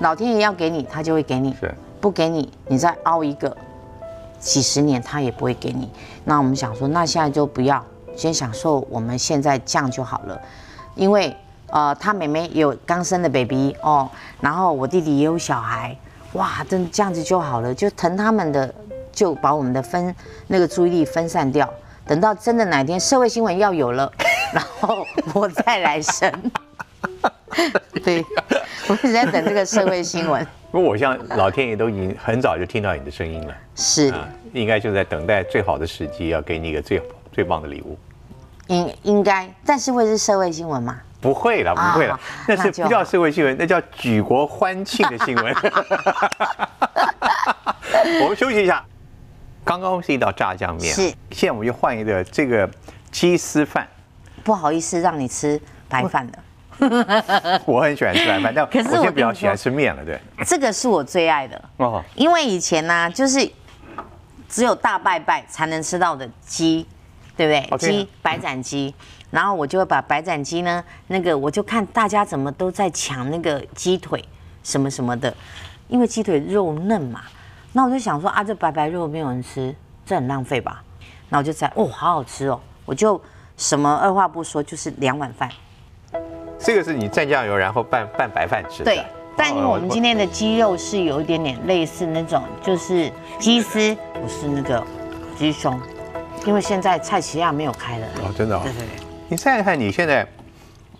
[0.00, 3.56] 老天爷要给你，他就会给你；是不给你，你再凹一个
[4.40, 5.88] 几十年，他也不会给你。
[6.24, 7.80] 那我们想说，那现在就不要，
[8.16, 10.40] 先享受我们现在这样就好了，
[10.96, 11.36] 因为
[11.68, 15.96] 呃，他妹妹有刚生的 baby 哦，然后我弟弟也有小孩，
[16.32, 18.74] 哇，真这样子就好了，就疼他们的，
[19.12, 20.12] 就把我们的分
[20.48, 21.72] 那个注意力分散掉。
[22.04, 24.12] 等到真的哪天社会新闻要有了，
[24.52, 26.32] 然后我再来生。
[28.04, 28.24] 对，
[28.88, 30.46] 我一直在等这个社会新闻。
[30.70, 37.00] 不过我像老天爷都已经很早就听到你的声音了是，啊，应该就在等待最好的时机，要给你一个最
[37.32, 37.98] 最棒的礼物。
[38.68, 41.00] 应应该，但是会是社会新闻吗？
[41.20, 45.54] 不会了，不会了啊，那是不叫社会新闻，那叫举国欢庆的新闻。
[48.22, 48.84] 我们休息一下，
[49.64, 52.68] 刚刚是一道炸酱面，是现在我们就换一个这个
[53.10, 53.86] 鸡丝饭。
[54.44, 56.38] 不好意思让你吃白饭的，
[57.64, 60.20] 我很喜欢吃白饭，但可是我现在我比较喜欢吃面了，对。
[60.44, 61.62] 这个是我最爱的。
[61.78, 63.50] 哦，因为以前呢、就是
[64.48, 66.86] 只有大拜拜才能吃到的鸡，
[67.36, 67.78] 对不对？
[67.78, 68.94] 鸡白斩鸡，
[69.30, 74.24] 然后我就会把白斩鸡呢，那个我就看大家怎么都在抢那个鸡腿
[74.62, 75.34] 什么什么的，
[75.88, 77.22] 因为鸡腿肉嫩嘛，
[77.72, 80.82] 那我就想说啊，这白白肉没有人吃，这很浪费吧？
[81.28, 83.20] 那我就在哦，好好吃哦，我就
[83.56, 85.50] 什么二话不说，就是两碗饭，
[86.66, 88.86] 这个是你蘸酱油，然后拌拌白饭吃的。
[88.86, 89.00] 对，
[89.36, 94.84] 但因为哦我们今天的鸡肉是有一点点类似那种，就是鸡丝，不是那个
[95.38, 95.80] 鸡胸，
[96.44, 98.06] 因为现在蔡奇亚没有开了。
[98.16, 98.62] 哦，真的哦。
[98.64, 100.26] 对对对，你想想看，你现在，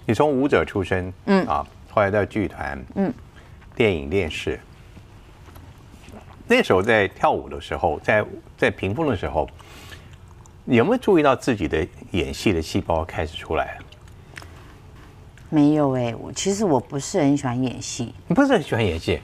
[0.04, 3.14] 你从舞者出身，嗯嗯啊，后来到剧团，嗯嗯，
[3.74, 4.60] 电影、电视，
[6.46, 8.24] 那时候在跳舞的时候，在
[8.56, 9.48] 在屏风的时候，
[10.64, 13.85] 你有没有注意到自己的演戏的细胞开始出来了？
[15.48, 19.20] 没有哎，我其实我不是很喜欢演戏，你不是很喜欢演戏，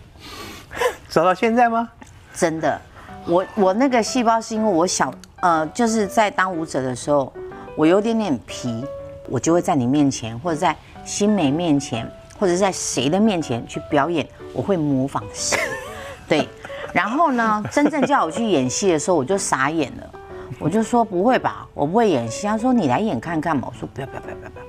[1.09, 1.89] 走到现在吗？
[2.35, 2.81] 真的，
[3.27, 7.33] 我我那个细胞是因为我小呃，就是在当舞者的时候，
[7.77, 8.85] 我有点点皮，
[9.29, 15.59] 我就会在你面前，或者在新梅面前，或者在谁的面前去表演，我会模仿谁，
[16.29, 16.49] 对。
[16.93, 20.11] 然后呢，真正叫我去演戏的时候，我就傻眼了，
[20.59, 22.47] 我就说不会吧，我不会演戏。
[22.47, 24.65] 他说你来演看看嘛，我说不要不要不要不要不要。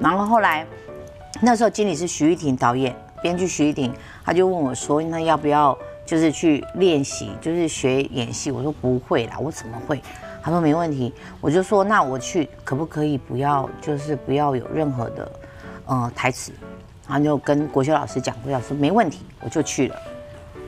[0.00, 0.66] 然后后来
[1.40, 3.92] 那时候经理是徐玉婷导演，编剧徐玉婷，
[4.24, 8.50] 他就问我说，那要不要就是去练习，就是学演戏？
[8.50, 10.02] 我说不会啦，我怎么会？
[10.42, 15.32] 他说没问题，我就说那我去可不可以不要，就是不要有任何的
[15.84, 16.50] 呃台词，
[17.06, 19.96] 然后就跟国修老师讲，国修老师没问题，我就去了。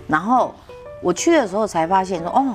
[0.07, 0.55] 然后
[1.01, 2.55] 我去的时候才发现说，哦，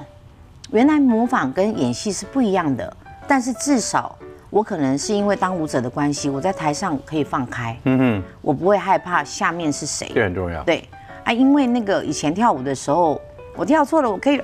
[0.69, 2.95] 原来模仿跟演戏是不一样的，
[3.27, 4.15] 但是至少
[4.49, 10.09] 我可能是因为当舞者的关系，我在台上可以放开，嗯哼，我不会害怕下面是谁。
[10.13, 10.63] 这很重要。
[10.63, 10.87] 对
[11.23, 13.19] 啊，因为那个以前跳舞的时候，
[13.55, 14.41] 我跳错了，我可以，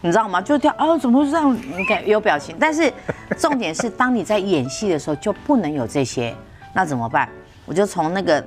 [0.00, 0.40] 你知道吗？
[0.40, 1.52] 就跳啊，怎么会这样？
[1.76, 2.92] 你看有表情，但是
[3.36, 6.34] 重点是，当你在演戏的时候就不能有这些，
[6.72, 7.28] 那怎么办？
[7.66, 8.44] 我就从那个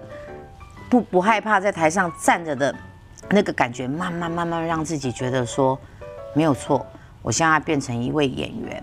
[0.89, 2.73] 不不害怕在台上站着的
[3.29, 5.77] 那个感觉，慢慢慢慢让自己觉得说
[6.33, 6.85] 没有错，
[7.21, 8.81] 我现在变成一位演员，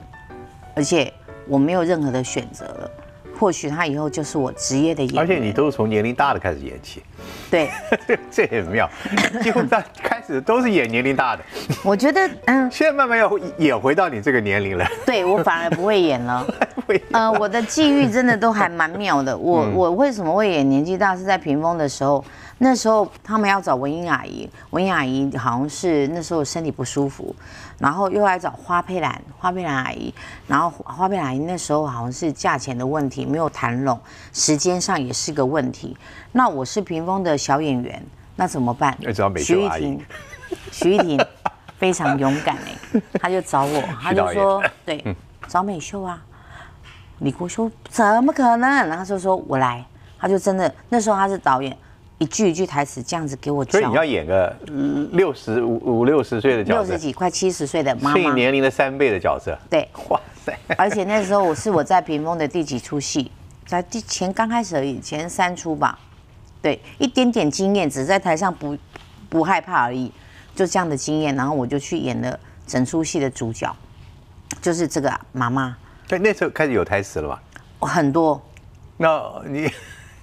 [0.75, 1.11] 而且
[1.49, 2.91] 我没有任何的选择了。
[3.37, 7.03] 或许他以后就是我职业的演员，而且你都是从年龄大的开始演起，
[7.51, 7.69] 对，
[8.31, 8.89] 这很妙，
[9.43, 11.43] 几乎在开始都是演年龄大的，
[11.83, 14.87] 我觉得嗯，现在慢慢要演回到你这个年龄了。
[15.05, 16.47] 对我反而不会演了。
[16.87, 19.37] 会呃，我的际遇真的都还蛮妙的。
[19.37, 21.17] 我嗯我为什么会演年纪大？
[21.17, 22.25] 是在屏风的时候，
[22.59, 27.35] 那时候他们要找文英阿姨，文英阿姨好像是那时候身体不舒服，
[27.79, 30.15] 然后又来找花佩兰，花佩兰阿姨，
[30.47, 33.99] 然后花佩兰阿姨那时候好像是价钱的问题没有谈拢，
[34.33, 35.97] 时间上也是个问题。
[36.33, 38.03] 那我是屏风的小演员，
[38.37, 39.41] 那怎么办要找美？
[39.43, 40.07] 秀阿姨徐玉婷，
[40.71, 41.27] 徐玉婷
[41.77, 45.17] 非常勇敢哎，他就找我，他就说对，
[45.49, 46.23] 找美秀啊。
[47.21, 48.69] 李国修怎么可能？
[48.69, 49.85] 然后他就说我来，
[50.19, 51.77] 他就真的那时候他是导演，
[52.19, 53.93] 一句一句台词这样子给我教所以你。
[53.95, 54.57] 要演个
[55.13, 59.59] 六十五五六十岁的角色六十，几快七十岁的妈是你妈，年龄的三倍的角色。
[59.69, 60.57] 对，哇塞！
[60.79, 63.31] 而且那时候我是我在屏风的第几出戏，
[63.67, 65.99] 在第前刚开始而已，前三出吧，
[66.63, 68.77] 对，一点点经验，只是在台上不
[69.29, 70.13] 不害怕而已，
[70.55, 73.75] 就这样的经验，然后我就去演了整出戏的主角，
[74.63, 77.43] 就是这个妈妈，对，那时候开始有台词了吧？
[77.81, 78.41] 很多，
[78.97, 79.71] 那你你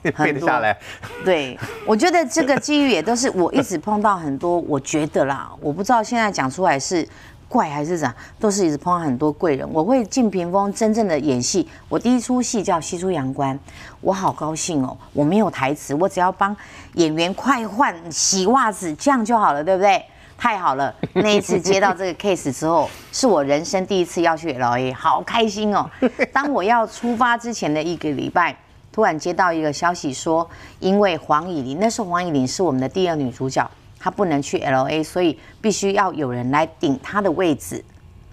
[0.18, 0.78] 背得下来？
[1.24, 7.08] 对，我觉得这个机遇也都是我一直碰到很多，我觉得啦，我不知道现在讲出来是
[7.48, 9.68] 怪还是怎，都是一直碰到很多贵人。
[9.72, 13.56] 我会进屏风真正的演戏，我第一出戏叫《西出阳关》，
[14.00, 16.56] 我好高兴哦，我没有台词，我只要帮
[16.94, 20.04] 演员快换洗袜子，这样就好了，对不对？
[20.38, 20.92] 太好了！
[21.14, 25.88] 那一次接到这个 case 之后，是我人生第一次要去 LA，好开心哦！
[26.34, 28.58] 当我要出发之前的一个礼拜，
[28.92, 30.50] 突然接到一个消息说，
[30.80, 37.84] 因为黄以玲，那时候黄以玲是我们的第二女主角，她不能去 LA，所以必须要有人来顶她的位置。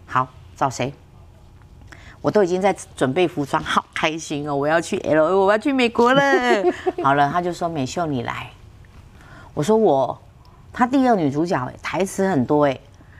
[0.07, 0.93] 好，找谁？
[2.21, 4.57] 我都已经在准备服装，好开心哦！
[4.57, 6.21] 我要去 LA，我要去美国了。
[7.05, 8.51] 好了，他就说美秀你来，
[9.55, 10.19] 我说我，
[10.73, 12.77] 她第二女主角哎，台词很多哎，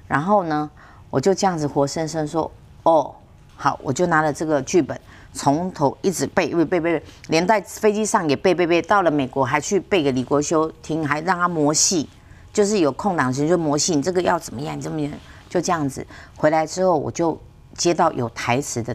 [0.09, 0.69] 然后呢，
[1.11, 2.51] 我就这样子活生生说，
[2.83, 3.15] 哦，
[3.57, 5.01] 好，我就拿了这个剧本，
[5.33, 12.09] 从头一直背背背背，连在飞机上也背背背，到了美国还去背给李国修听，还让他磨戏，
[12.53, 15.13] 就是有空档时就磨戏，你这个要怎么样，你这么样，
[15.49, 16.05] 就这样子。
[16.37, 17.39] 回来之后我就
[17.75, 18.95] 接到有台词的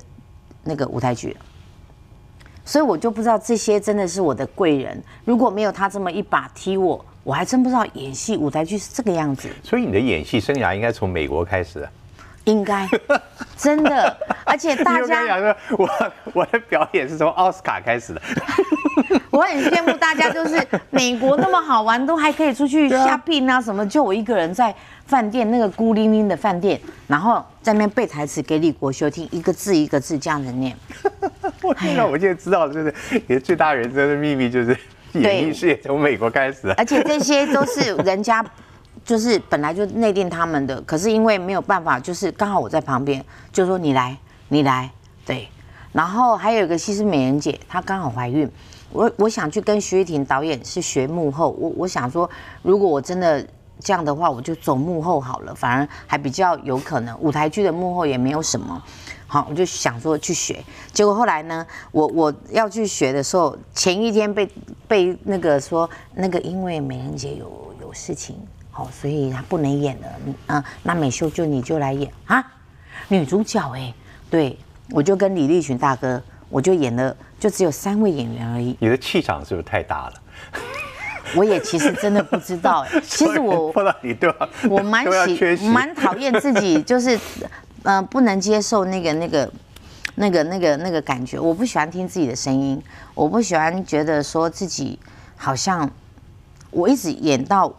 [0.64, 1.36] 那个舞台剧。
[2.66, 9.50] 所以我就不知道这些真的是我的贵人，如果没有他这么一把踢我，我还真不知道演戏舞台剧是这个样子。
[9.64, 11.88] 所以你的演戏生涯应该从美国开始。
[12.46, 12.88] 应该，
[13.58, 15.90] 真的，而且 大家讲说，我
[16.34, 18.22] 我的表演是从奥斯卡开始的，
[19.32, 24.74] 我很羡慕大家，就是美国那么好玩，都还可以出去 shopping 啊什么，就我一个人在
[25.06, 30.76] 饭店那个孤零零的饭店，然后在那边背台词给李国修听，一个字一个字这样子念。
[31.62, 32.06] 我天哪！
[32.06, 32.94] 我现在知道，就是
[33.28, 34.78] 你的最大人生的秘密就是
[35.14, 36.74] 演艺事业从美国开始的。
[36.74, 38.44] 而且这些都是人家，
[39.06, 44.90] 就是本来就内定他们的，可是因为没有办法，就是刚好我在旁边，就说你来，你来，
[45.26, 45.48] 对。
[45.92, 48.50] 然后还有一个西施美人姐，她刚好怀孕，
[48.92, 52.28] 我我想去跟徐玉婷导演是学幕后，我我想说，
[52.64, 53.46] 如果我真的
[53.80, 57.16] 这样的话，我就走幕后好了，反而还比较有可能。
[57.20, 58.82] 舞台剧的幕后也没有什么。
[59.28, 64.50] 好，我就想说去学，结果后来呢，我我要去学的时候，前一天被
[64.88, 68.36] 被那个说那个因为美人姐有有事情，
[68.76, 72.44] 好，所以她不能演了，嗯、呃，那美秀就你就来演啊，
[73.08, 73.94] 女主角哎、
[74.32, 74.58] 对，
[74.90, 80.14] 我就跟李立群大哥，我就演了，就只有三位演员而已，你的气场是不是太大了？
[81.36, 85.68] 我也其实真的不知道哎、 其实我碰到你对吧，我蛮喜。
[85.68, 87.20] 蛮讨厌自己，就是
[87.84, 89.52] 呃不能接受那个那个
[90.16, 91.40] 那个那个那个感觉。
[91.40, 92.82] 我不喜欢听自己的声音，
[93.14, 95.00] 我不喜欢觉得说自己
[95.36, 95.90] 好像
[96.72, 97.74] 我一直演到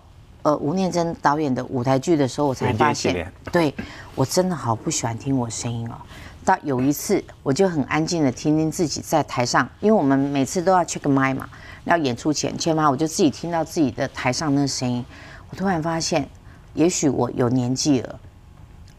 [0.45, 3.75] 呃吴念真导演的舞台剧的时候，我才人发现 对
[4.15, 5.97] 我真的好不喜欢听我声音哦。
[6.45, 11.49] 到有一次，我就很安静的听听自己在台上，因为我们每次都要 check 麦嘛，
[11.85, 15.03] 要演出前 check 麦，我就自己听到自己的台上那个声音，
[15.49, 16.29] 我突然发现，
[16.75, 18.21] 也许我有年纪了，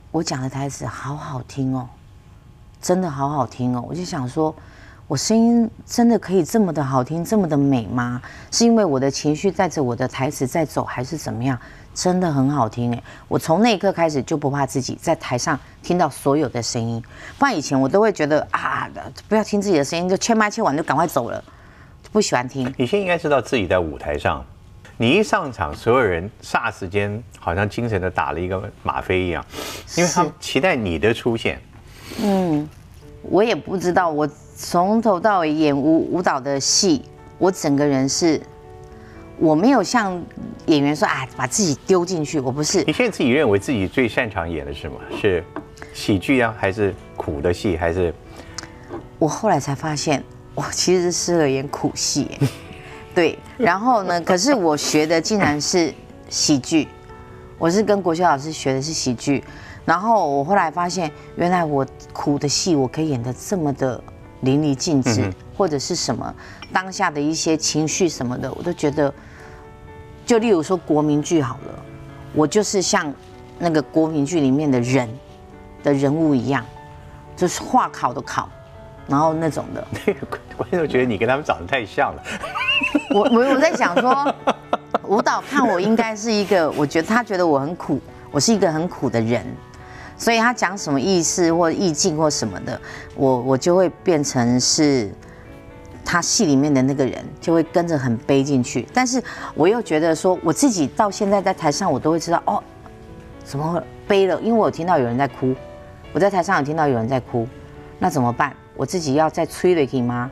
[0.10, 1.88] 我讲的台词好好听哦，
[2.82, 4.56] 真的好好听哦，我就想说，
[5.08, 8.20] 我声音真的可以这么的好听，这么的美吗？
[8.50, 11.58] 是因为我的情绪带着我的台词在走，还是怎么样？
[11.94, 13.04] 真的很好听哎！
[13.28, 17.02] 我从那一刻开始就不怕自己在台上听到所有的声音，
[17.38, 18.90] 不然以前我都会觉得啊，
[19.30, 21.42] 不要听自己的声音，就切麦切完就赶快走了，
[22.12, 22.66] 不喜欢听。
[22.76, 24.44] 你现在应该知道自己在舞台上，
[24.98, 29.46] 你一上场，所有人霎时间好像精神的打了一个吗啡一样，
[29.96, 31.62] 因为他们期待你的出现。
[32.22, 32.68] 嗯
[33.22, 37.04] 我也不知道，我从头到尾演舞舞蹈的戏，
[37.38, 38.42] 我整个人是，
[39.38, 40.24] 我没有像
[40.68, 42.82] 演员说啊，把自己丢进去，我不是。
[42.86, 44.98] 你，现在自己认为自己最擅长演的是什么？
[45.22, 45.44] 是
[45.94, 48.14] 喜剧啊，还是苦的戏，还是
[49.20, 52.22] 我后来才发现，我其实适合演苦戏。
[52.24, 52.40] 耶，
[53.14, 55.94] 对，然后呢，可是我学的竟然是
[56.30, 56.88] 喜剧，
[57.58, 59.44] 我是跟国学老师学的是喜剧，
[59.84, 64.02] 然后我后来发现，原来我苦的戏我可以演得这么的
[64.46, 66.34] 淋漓尽致，或者是什么
[66.72, 69.14] 当下的一些情绪什么的，我都觉得，
[70.26, 71.84] 就例如说国民剧好了，
[72.34, 73.14] 我就是像
[73.60, 75.10] 那个国民剧里面的人
[75.84, 76.64] 的人物一样，
[77.36, 78.48] 就是画考的考，
[79.08, 79.86] 然后那种的。
[80.56, 82.24] 观众觉得你跟他们长得太像了？
[83.14, 84.34] 我我我在想说，
[85.04, 88.00] 舞蹈看我应该是一个，我觉得他觉得我很苦，
[88.32, 89.46] 我是一个很苦的人，
[90.18, 92.80] 所以他讲什么意思或意境或什么的，
[93.16, 95.12] 我我就会变成是
[96.04, 98.88] 他戏里面的那个人，就会跟着很悲进去。
[98.94, 99.22] 但是
[99.54, 102.64] 我又觉得说，我自己到现在在台上，我都会知道哦，
[103.44, 104.40] 怎么会悲了？
[104.42, 105.54] 因为我有听到有人在哭，
[106.14, 107.48] 我在台上有听到有人在哭，
[108.00, 108.56] 那怎么办？
[108.76, 110.30] 我自己要再催了可以吗？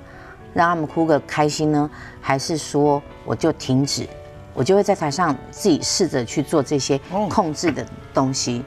[0.53, 1.89] 让他们哭个开心呢，
[2.21, 4.07] 还是说我就停止？
[4.53, 8.63] 我就会在台上自己试着去做这些哦控制的东西，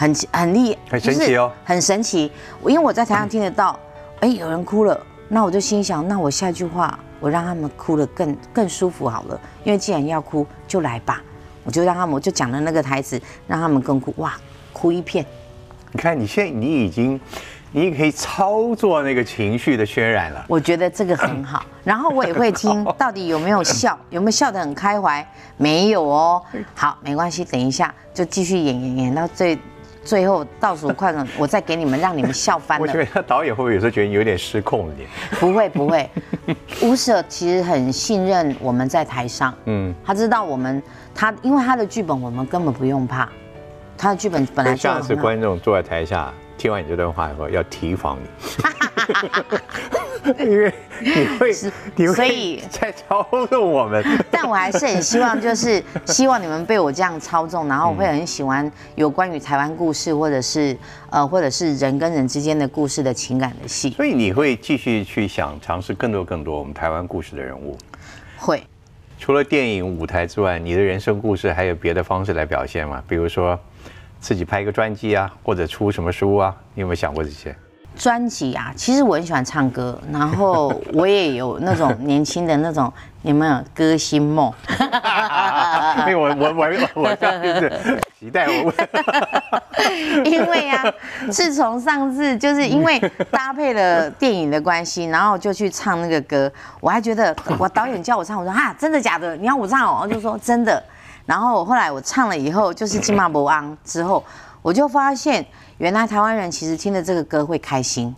[0.00, 2.32] 很很厉害，很神奇哦，很神奇。
[2.62, 3.78] 我因为我在台上听得到，
[4.20, 11.20] 哎，有人哭了，那我就心想，那我下一句话我让他们哭得更更舒服好了，因为既然要哭，就来吧，
[11.64, 14.32] 我就让他们，我就讲了那个台词，让他们更哭，哇，
[14.72, 15.22] 哭一片。
[15.92, 17.20] 你看你现在你已经，
[17.70, 20.42] 你也可以操作那个情绪的渲染了。
[20.48, 25.22] 我觉得这个很好，然后我也会听 到底有没有笑，有没有笑得很开怀，
[25.58, 26.42] 没有哦。
[26.74, 29.58] 好，没关系，等一下就继续演演演到最
[30.10, 32.82] 最后倒数快了，我再给你们，让你们笑翻了。
[32.82, 35.08] 我觉得导演会不会有时候觉得你有点失控了点？
[35.38, 36.10] 不会不会，
[36.82, 40.82] 吴舍其实很信任我们在台上，嗯，他知道我们
[41.14, 43.28] 他因为他的剧本我们根本不用怕，
[43.96, 45.14] 他的剧本本来就下次。
[45.14, 48.28] 观众坐在台下听完你这段话以后，要提防你，
[50.38, 51.52] 因为你会
[51.96, 54.04] 你会所以 在操纵我们。
[54.30, 60.76] 但我还是很希望，就是希望你们被我这样操纵，然后我会很喜欢有关于台湾故事，或者是
[61.10, 67.76] 呃，或者是人跟人之间的故事的情感的戏，所以你会继续去想尝试更多更多我们台湾故事的人物。
[68.38, 68.62] 会。
[69.18, 73.04] 除了电影舞台之外，你的人生故事还有别的方式来表现吗？
[73.06, 73.58] 比如说
[74.18, 76.56] 自己拍一个专辑啊，或者出什么书啊？
[76.72, 77.54] 你有没有想过这些？
[78.00, 82.90] 专辑啊，其实我很喜欢唱歌， 然后我也有那种年轻的那种，
[83.20, 84.50] 有没有歌星梦？
[85.98, 88.72] 因 为我我我我就是期待我。
[90.24, 90.82] 因为啊，
[91.30, 92.98] 自从上次就是因为
[93.30, 99.36] 搭配了电影的关系，然后就去唱那个歌，我还觉得我导演叫我唱，我说哈，真的假的？
[99.36, 100.00] 你要我唱哦？
[100.04, 100.82] 我就说真的。
[101.26, 104.24] 然后后来我唱了以后，就是金马博昂之后，
[104.62, 105.46] 我就发现
[105.78, 108.14] 原来台湾人其实听了这个歌会开心。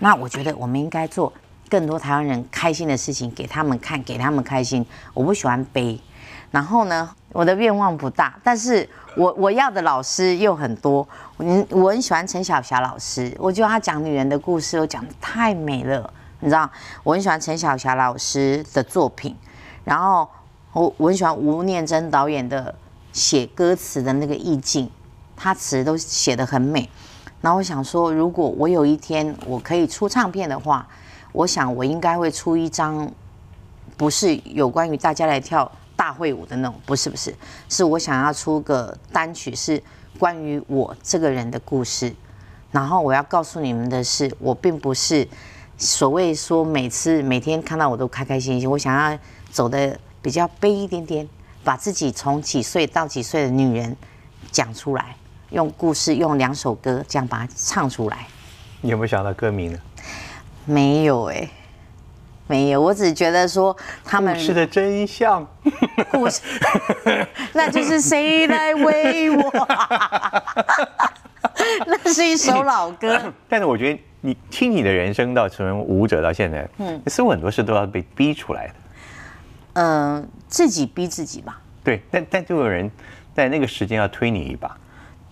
[0.00, 1.32] 那我觉得我们应该做
[1.68, 4.84] 更多台湾人开心的事情给他们看，给他们开心。
[5.12, 6.00] 我不喜欢悲。
[6.50, 11.06] 然后呢，我的愿望不大，但是我我要的老师又很多。
[11.38, 16.08] 嗯，我很喜欢陈小霞老师，我觉得她讲女人的故事都讲得太美了，
[16.38, 16.70] 你知道？
[17.02, 19.36] 我很喜欢陈小霞老师的作品，
[19.82, 20.28] 然后
[20.72, 22.72] 我我很喜欢吴念真导演的
[23.12, 24.88] 写歌词的那个意境，
[25.36, 26.88] 他词都写得很美。
[27.40, 30.86] 然后我想说，如果我有一天我可以出唱片的话，
[31.32, 33.10] 我想我应该会出一张，
[33.96, 35.70] 不是有关于大家来跳。
[35.96, 37.32] 大会舞的那种，不是不是，
[37.68, 39.80] 是我想要出个单曲，是
[40.18, 42.12] 关于我这个人的故事。
[42.72, 45.26] 然后我要告诉你们的是，我并不是
[45.78, 48.68] 所谓说每次每天看到我都开开心心。
[48.68, 49.16] 我想要
[49.52, 51.28] 走的比较悲一点点，
[51.62, 53.96] 把自己从几岁到几岁的女人
[54.50, 55.14] 讲出来，
[55.54, 58.26] 用故事用两首歌这样把它唱出来。
[58.80, 59.78] 你有没有想到歌名呢？
[60.66, 61.48] 没有哎。
[62.46, 63.74] 没有，我只觉得说
[64.04, 65.46] 他们故事的真相，
[66.10, 66.42] 故事，
[67.54, 69.50] 那就是谁来为我？
[71.88, 73.18] 那是一首老歌。
[73.48, 78.74] 但是我觉得你听你的人生到成为舞者到现在，嗯，似乎很多事都要被逼出来的。
[79.74, 81.58] 嗯，自己逼自己吧。
[81.82, 82.90] 对，但但就有人
[83.34, 84.76] 在那个时间要推你一把。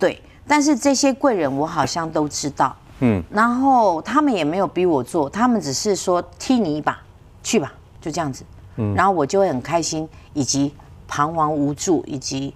[0.03, 2.75] 对，但是这些贵人我好像都知道。
[2.99, 7.01] 嗯，然后他们也没有逼我做，他们只是说踢你一把，
[7.41, 8.43] 去吧，就这样子。
[8.75, 10.73] 嗯，然后我就会很开心，以及
[11.07, 12.53] 彷徨无助，以及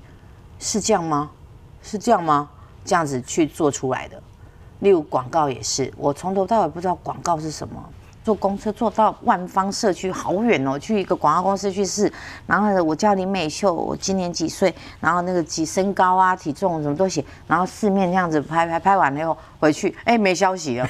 [0.60, 1.32] 是这样吗？
[1.82, 2.50] 是这样吗？
[2.84, 4.22] 这样子去做出来的。
[4.80, 7.82] 例如广告也是，我从头到尾不知道广告是什么。
[8.28, 12.12] 坐公车坐到万方社区好远哦，去一个广告公司去试。
[12.46, 14.76] 然后我叫林美秀，我今年几岁？
[15.00, 17.24] 然后那个几身高啊、体重什么都写。
[17.48, 20.86] 然后四面这样子拍拍拍完了以后回去，哎，没消息了。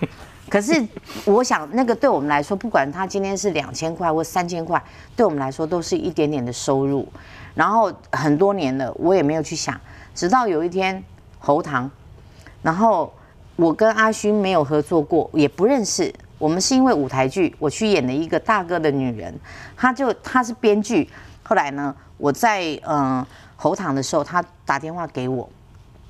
[0.48, 0.82] 可是
[1.26, 4.82] 我想，那个对我们来说，不管他今天是两千块或三千块，
[5.14, 7.06] 对我们来说都是一点点的收入。
[7.54, 9.78] 然后很多年了，我也没有去想，
[10.14, 11.04] 直到有一天
[11.40, 11.90] 喉糖，
[12.62, 13.12] 然后
[13.56, 16.10] 我跟阿勋没有合作过，也不认识。
[16.40, 19.38] 我们是因为舞台剧，我去演了一个大哥的女人，
[19.76, 21.06] 他就他是编剧。
[21.42, 23.24] 后来呢，我在嗯
[23.56, 25.46] 喉糖的时候，他打电话给我，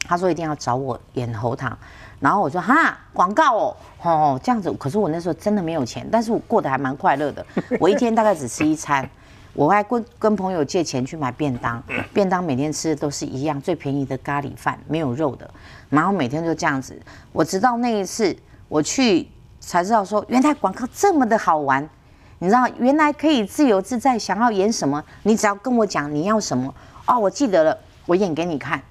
[0.05, 1.76] 他说一定要找我演喉糖。
[2.20, 4.72] 然后我说哈广告哦哦这样子。
[4.74, 7.45] 可是我那时候真的没有钱，但是我过得还蛮快乐的。
[7.81, 9.09] 我一天大概只吃一餐，
[9.53, 11.83] 我还跟跟朋友借钱去买便当，
[12.14, 15.51] 便当每天吃的都是一样最便宜的咖喱饭，没有肉的。
[15.89, 16.97] 然后每天就这样子。
[17.33, 18.37] 我直到那一次
[18.68, 19.28] 我去。
[19.61, 21.89] 才知道说，原来广告这么的好玩，
[22.39, 26.75] 你知道，原来可以自由自在，想要演什么，你只要跟我讲你要什么
[27.07, 28.83] 哦，我记得了，我演给你看，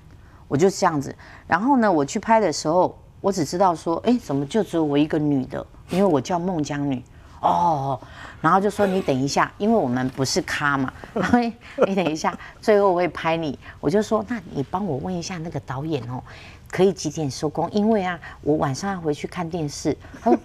[0.47, 1.13] 我就是这样子。
[1.47, 5.65] 然后呢，我去拍的时候，我只知道说，哎，怎么就只有我一个女的？
[5.89, 7.03] 因为我叫孟姜女
[7.41, 7.99] 哦。
[8.39, 13.57] 然后就说你等一下，因为我们不是咖嘛， 然后你等一下，最后我会拍你。
[13.81, 16.23] 我就说，那你帮我问一下那个导演哦，
[16.71, 17.69] 可以几点收工？
[17.71, 19.97] 因为啊，我晚上要回去看电视。
[20.21, 20.39] 他说。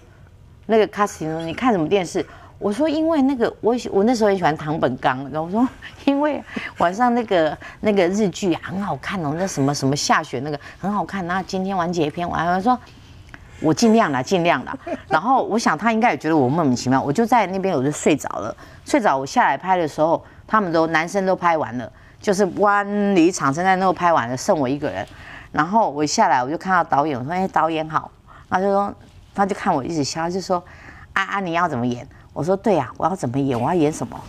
[0.65, 2.25] 那个 casting，你看什么电视？
[2.57, 5.67] 我说因为那个我我那时候很喜欢唐本刚，然后我说
[6.05, 6.41] 因为
[6.77, 12.79] 晚上那个那个日剧啊很好看哦，那什么什么下雪那个很好看，然后今天完结篇，我还说
[13.59, 14.77] 我尽量了尽量了，
[15.09, 18.55] 然后我想他应该也觉得我莫名其妙，我就在那边我就睡着了，
[18.85, 21.91] 睡着我下来拍的时候，他们都男生都拍完了，
[22.21, 25.05] 就是湾里场正在那拍完了，剩我一个人，
[25.51, 28.09] 然后我下来我就看到导演，我说哎导演好，
[28.49, 28.95] 他就说。
[29.35, 30.63] 他就看我一直笑，就说
[31.13, 33.59] ：“啊啊，你要怎么演？”我说：“对呀，我要怎么演？
[33.59, 34.19] 我要演什么？”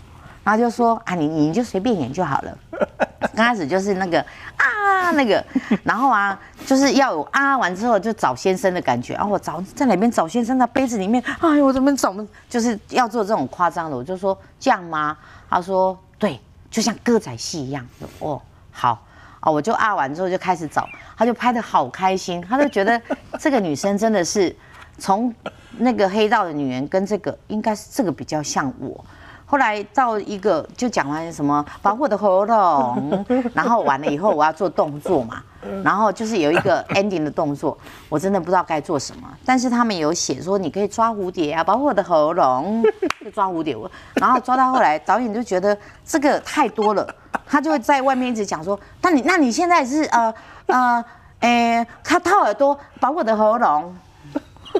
[0.44, 2.58] 然后就说：“啊，你你就随便演就好了。”
[3.34, 4.20] 刚开始就是那个
[4.56, 5.42] 啊那个，
[5.82, 12.14] 然后啊就是要有啊完之后就找先生的感觉啊，我找在哪边找先生的杯子里面，哎呦我怎么找？
[12.48, 15.16] 就是要做这种夸张的，我就说这样吗？
[15.48, 16.40] 他说：“对，
[16.70, 17.84] 就像歌仔戏一样。”
[18.20, 18.40] 哦，
[18.70, 19.02] 好
[19.40, 23.00] 哦，我就啊完之后就开始找，他就拍的好开心，他就觉得
[23.40, 24.54] 这个女生真的是。
[24.98, 25.34] 从
[25.78, 29.04] 那个黑道的女人跟这个，应该是这个比较像我。
[29.48, 33.24] 后来到一个就讲完什么保护我的喉咙，
[33.54, 35.40] 然后完了以后我要做动作嘛，
[35.84, 37.78] 然后就是有一个 ending 的动作，
[38.08, 39.28] 我真的不知道该做什么。
[39.44, 42.82] 但是他们有写说你可以抓蝴蝶啊，保护我的喉咙，
[43.24, 43.76] 就抓蝴蝶。
[43.76, 47.06] 我然后抓到后来，导演就觉得这个太多了，
[47.46, 50.34] 他就会在外面一直讲说，那你那你现在是呃
[50.66, 51.04] 呃，
[51.38, 53.94] 诶，他掏耳朵保护我的喉咙。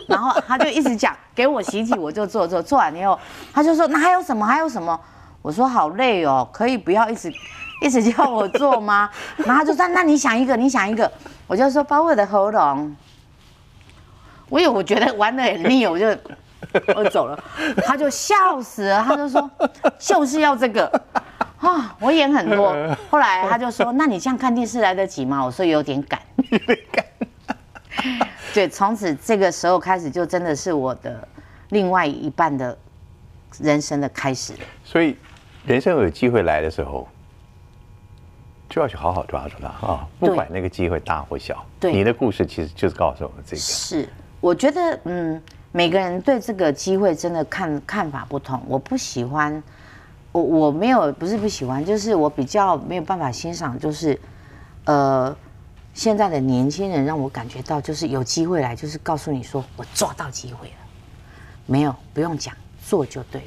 [0.08, 3.18] 然后他就一直讲给我习题，我就做做做完以后，
[3.52, 4.98] 他就说那还有什么还有什么？
[5.42, 7.32] 我说好累哦，可以不要一直
[7.80, 9.08] 一直叫我做吗？
[9.36, 11.10] 然后他就说那你想一个，你想一个，
[11.46, 12.96] 我就说包我的喉咙。
[14.48, 16.06] 我有我觉得玩的很腻，我就
[16.94, 17.38] 我走了，
[17.84, 19.50] 他就笑死了，他就说
[19.98, 20.86] 就是要这个
[21.58, 22.74] 啊，我演很多。
[23.10, 25.44] 后来他就说那你这样看电视来得及吗？
[25.44, 26.20] 我说有点赶。
[28.56, 31.28] 对，从此这个时候开始，就真的是我的
[31.68, 32.74] 另外一半的
[33.60, 34.54] 人生的开始。
[34.82, 35.14] 所以，
[35.66, 37.06] 人生有机会来的时候，
[38.66, 40.08] 就要去好好抓住它啊！
[40.18, 41.62] 不管那个机会大或小。
[41.78, 43.60] 对，你的故事其实就是告诉我们这个。
[43.60, 44.08] 是，
[44.40, 48.62] 我觉得，嗯，每个人对这个机会真的看看法不同。
[48.66, 49.62] 我不喜欢，
[50.32, 54.18] 我我没有不是不喜欢，就是我比较没有办法欣赏，就是
[54.86, 55.36] 呃。
[55.96, 60.74] 现在的年轻人让我感觉到，就是有机会来，就是告诉你说我抓到机会了，
[61.64, 63.46] 没有不用讲，做就对了。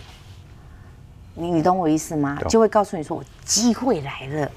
[1.35, 2.39] 你你懂我意思吗？
[2.49, 4.51] 就会告诉你说我机会来了，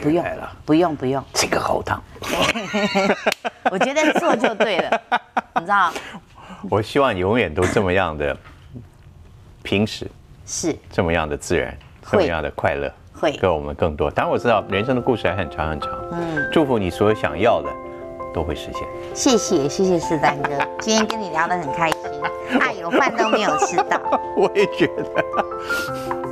[0.00, 2.00] 不用了，不用不用，这个后堂。
[3.72, 5.02] 我觉得做就对了，
[5.56, 5.92] 你知道？
[6.70, 8.38] 我希望永远都这么样的
[9.64, 10.08] 平时，
[10.46, 11.76] 是这么样的自然，
[12.08, 12.88] 这么样的快乐。
[13.18, 15.90] 会给我们更多，当然我知道人生的故事还很长很长。
[16.12, 17.68] 嗯，祝福你所有想要的
[18.34, 18.82] 都会实现。
[19.14, 22.00] 谢谢谢谢四丹哥， 今天跟你聊得很开心，
[22.60, 23.98] 哎有饭都没有吃到。
[24.36, 26.25] 我也觉得。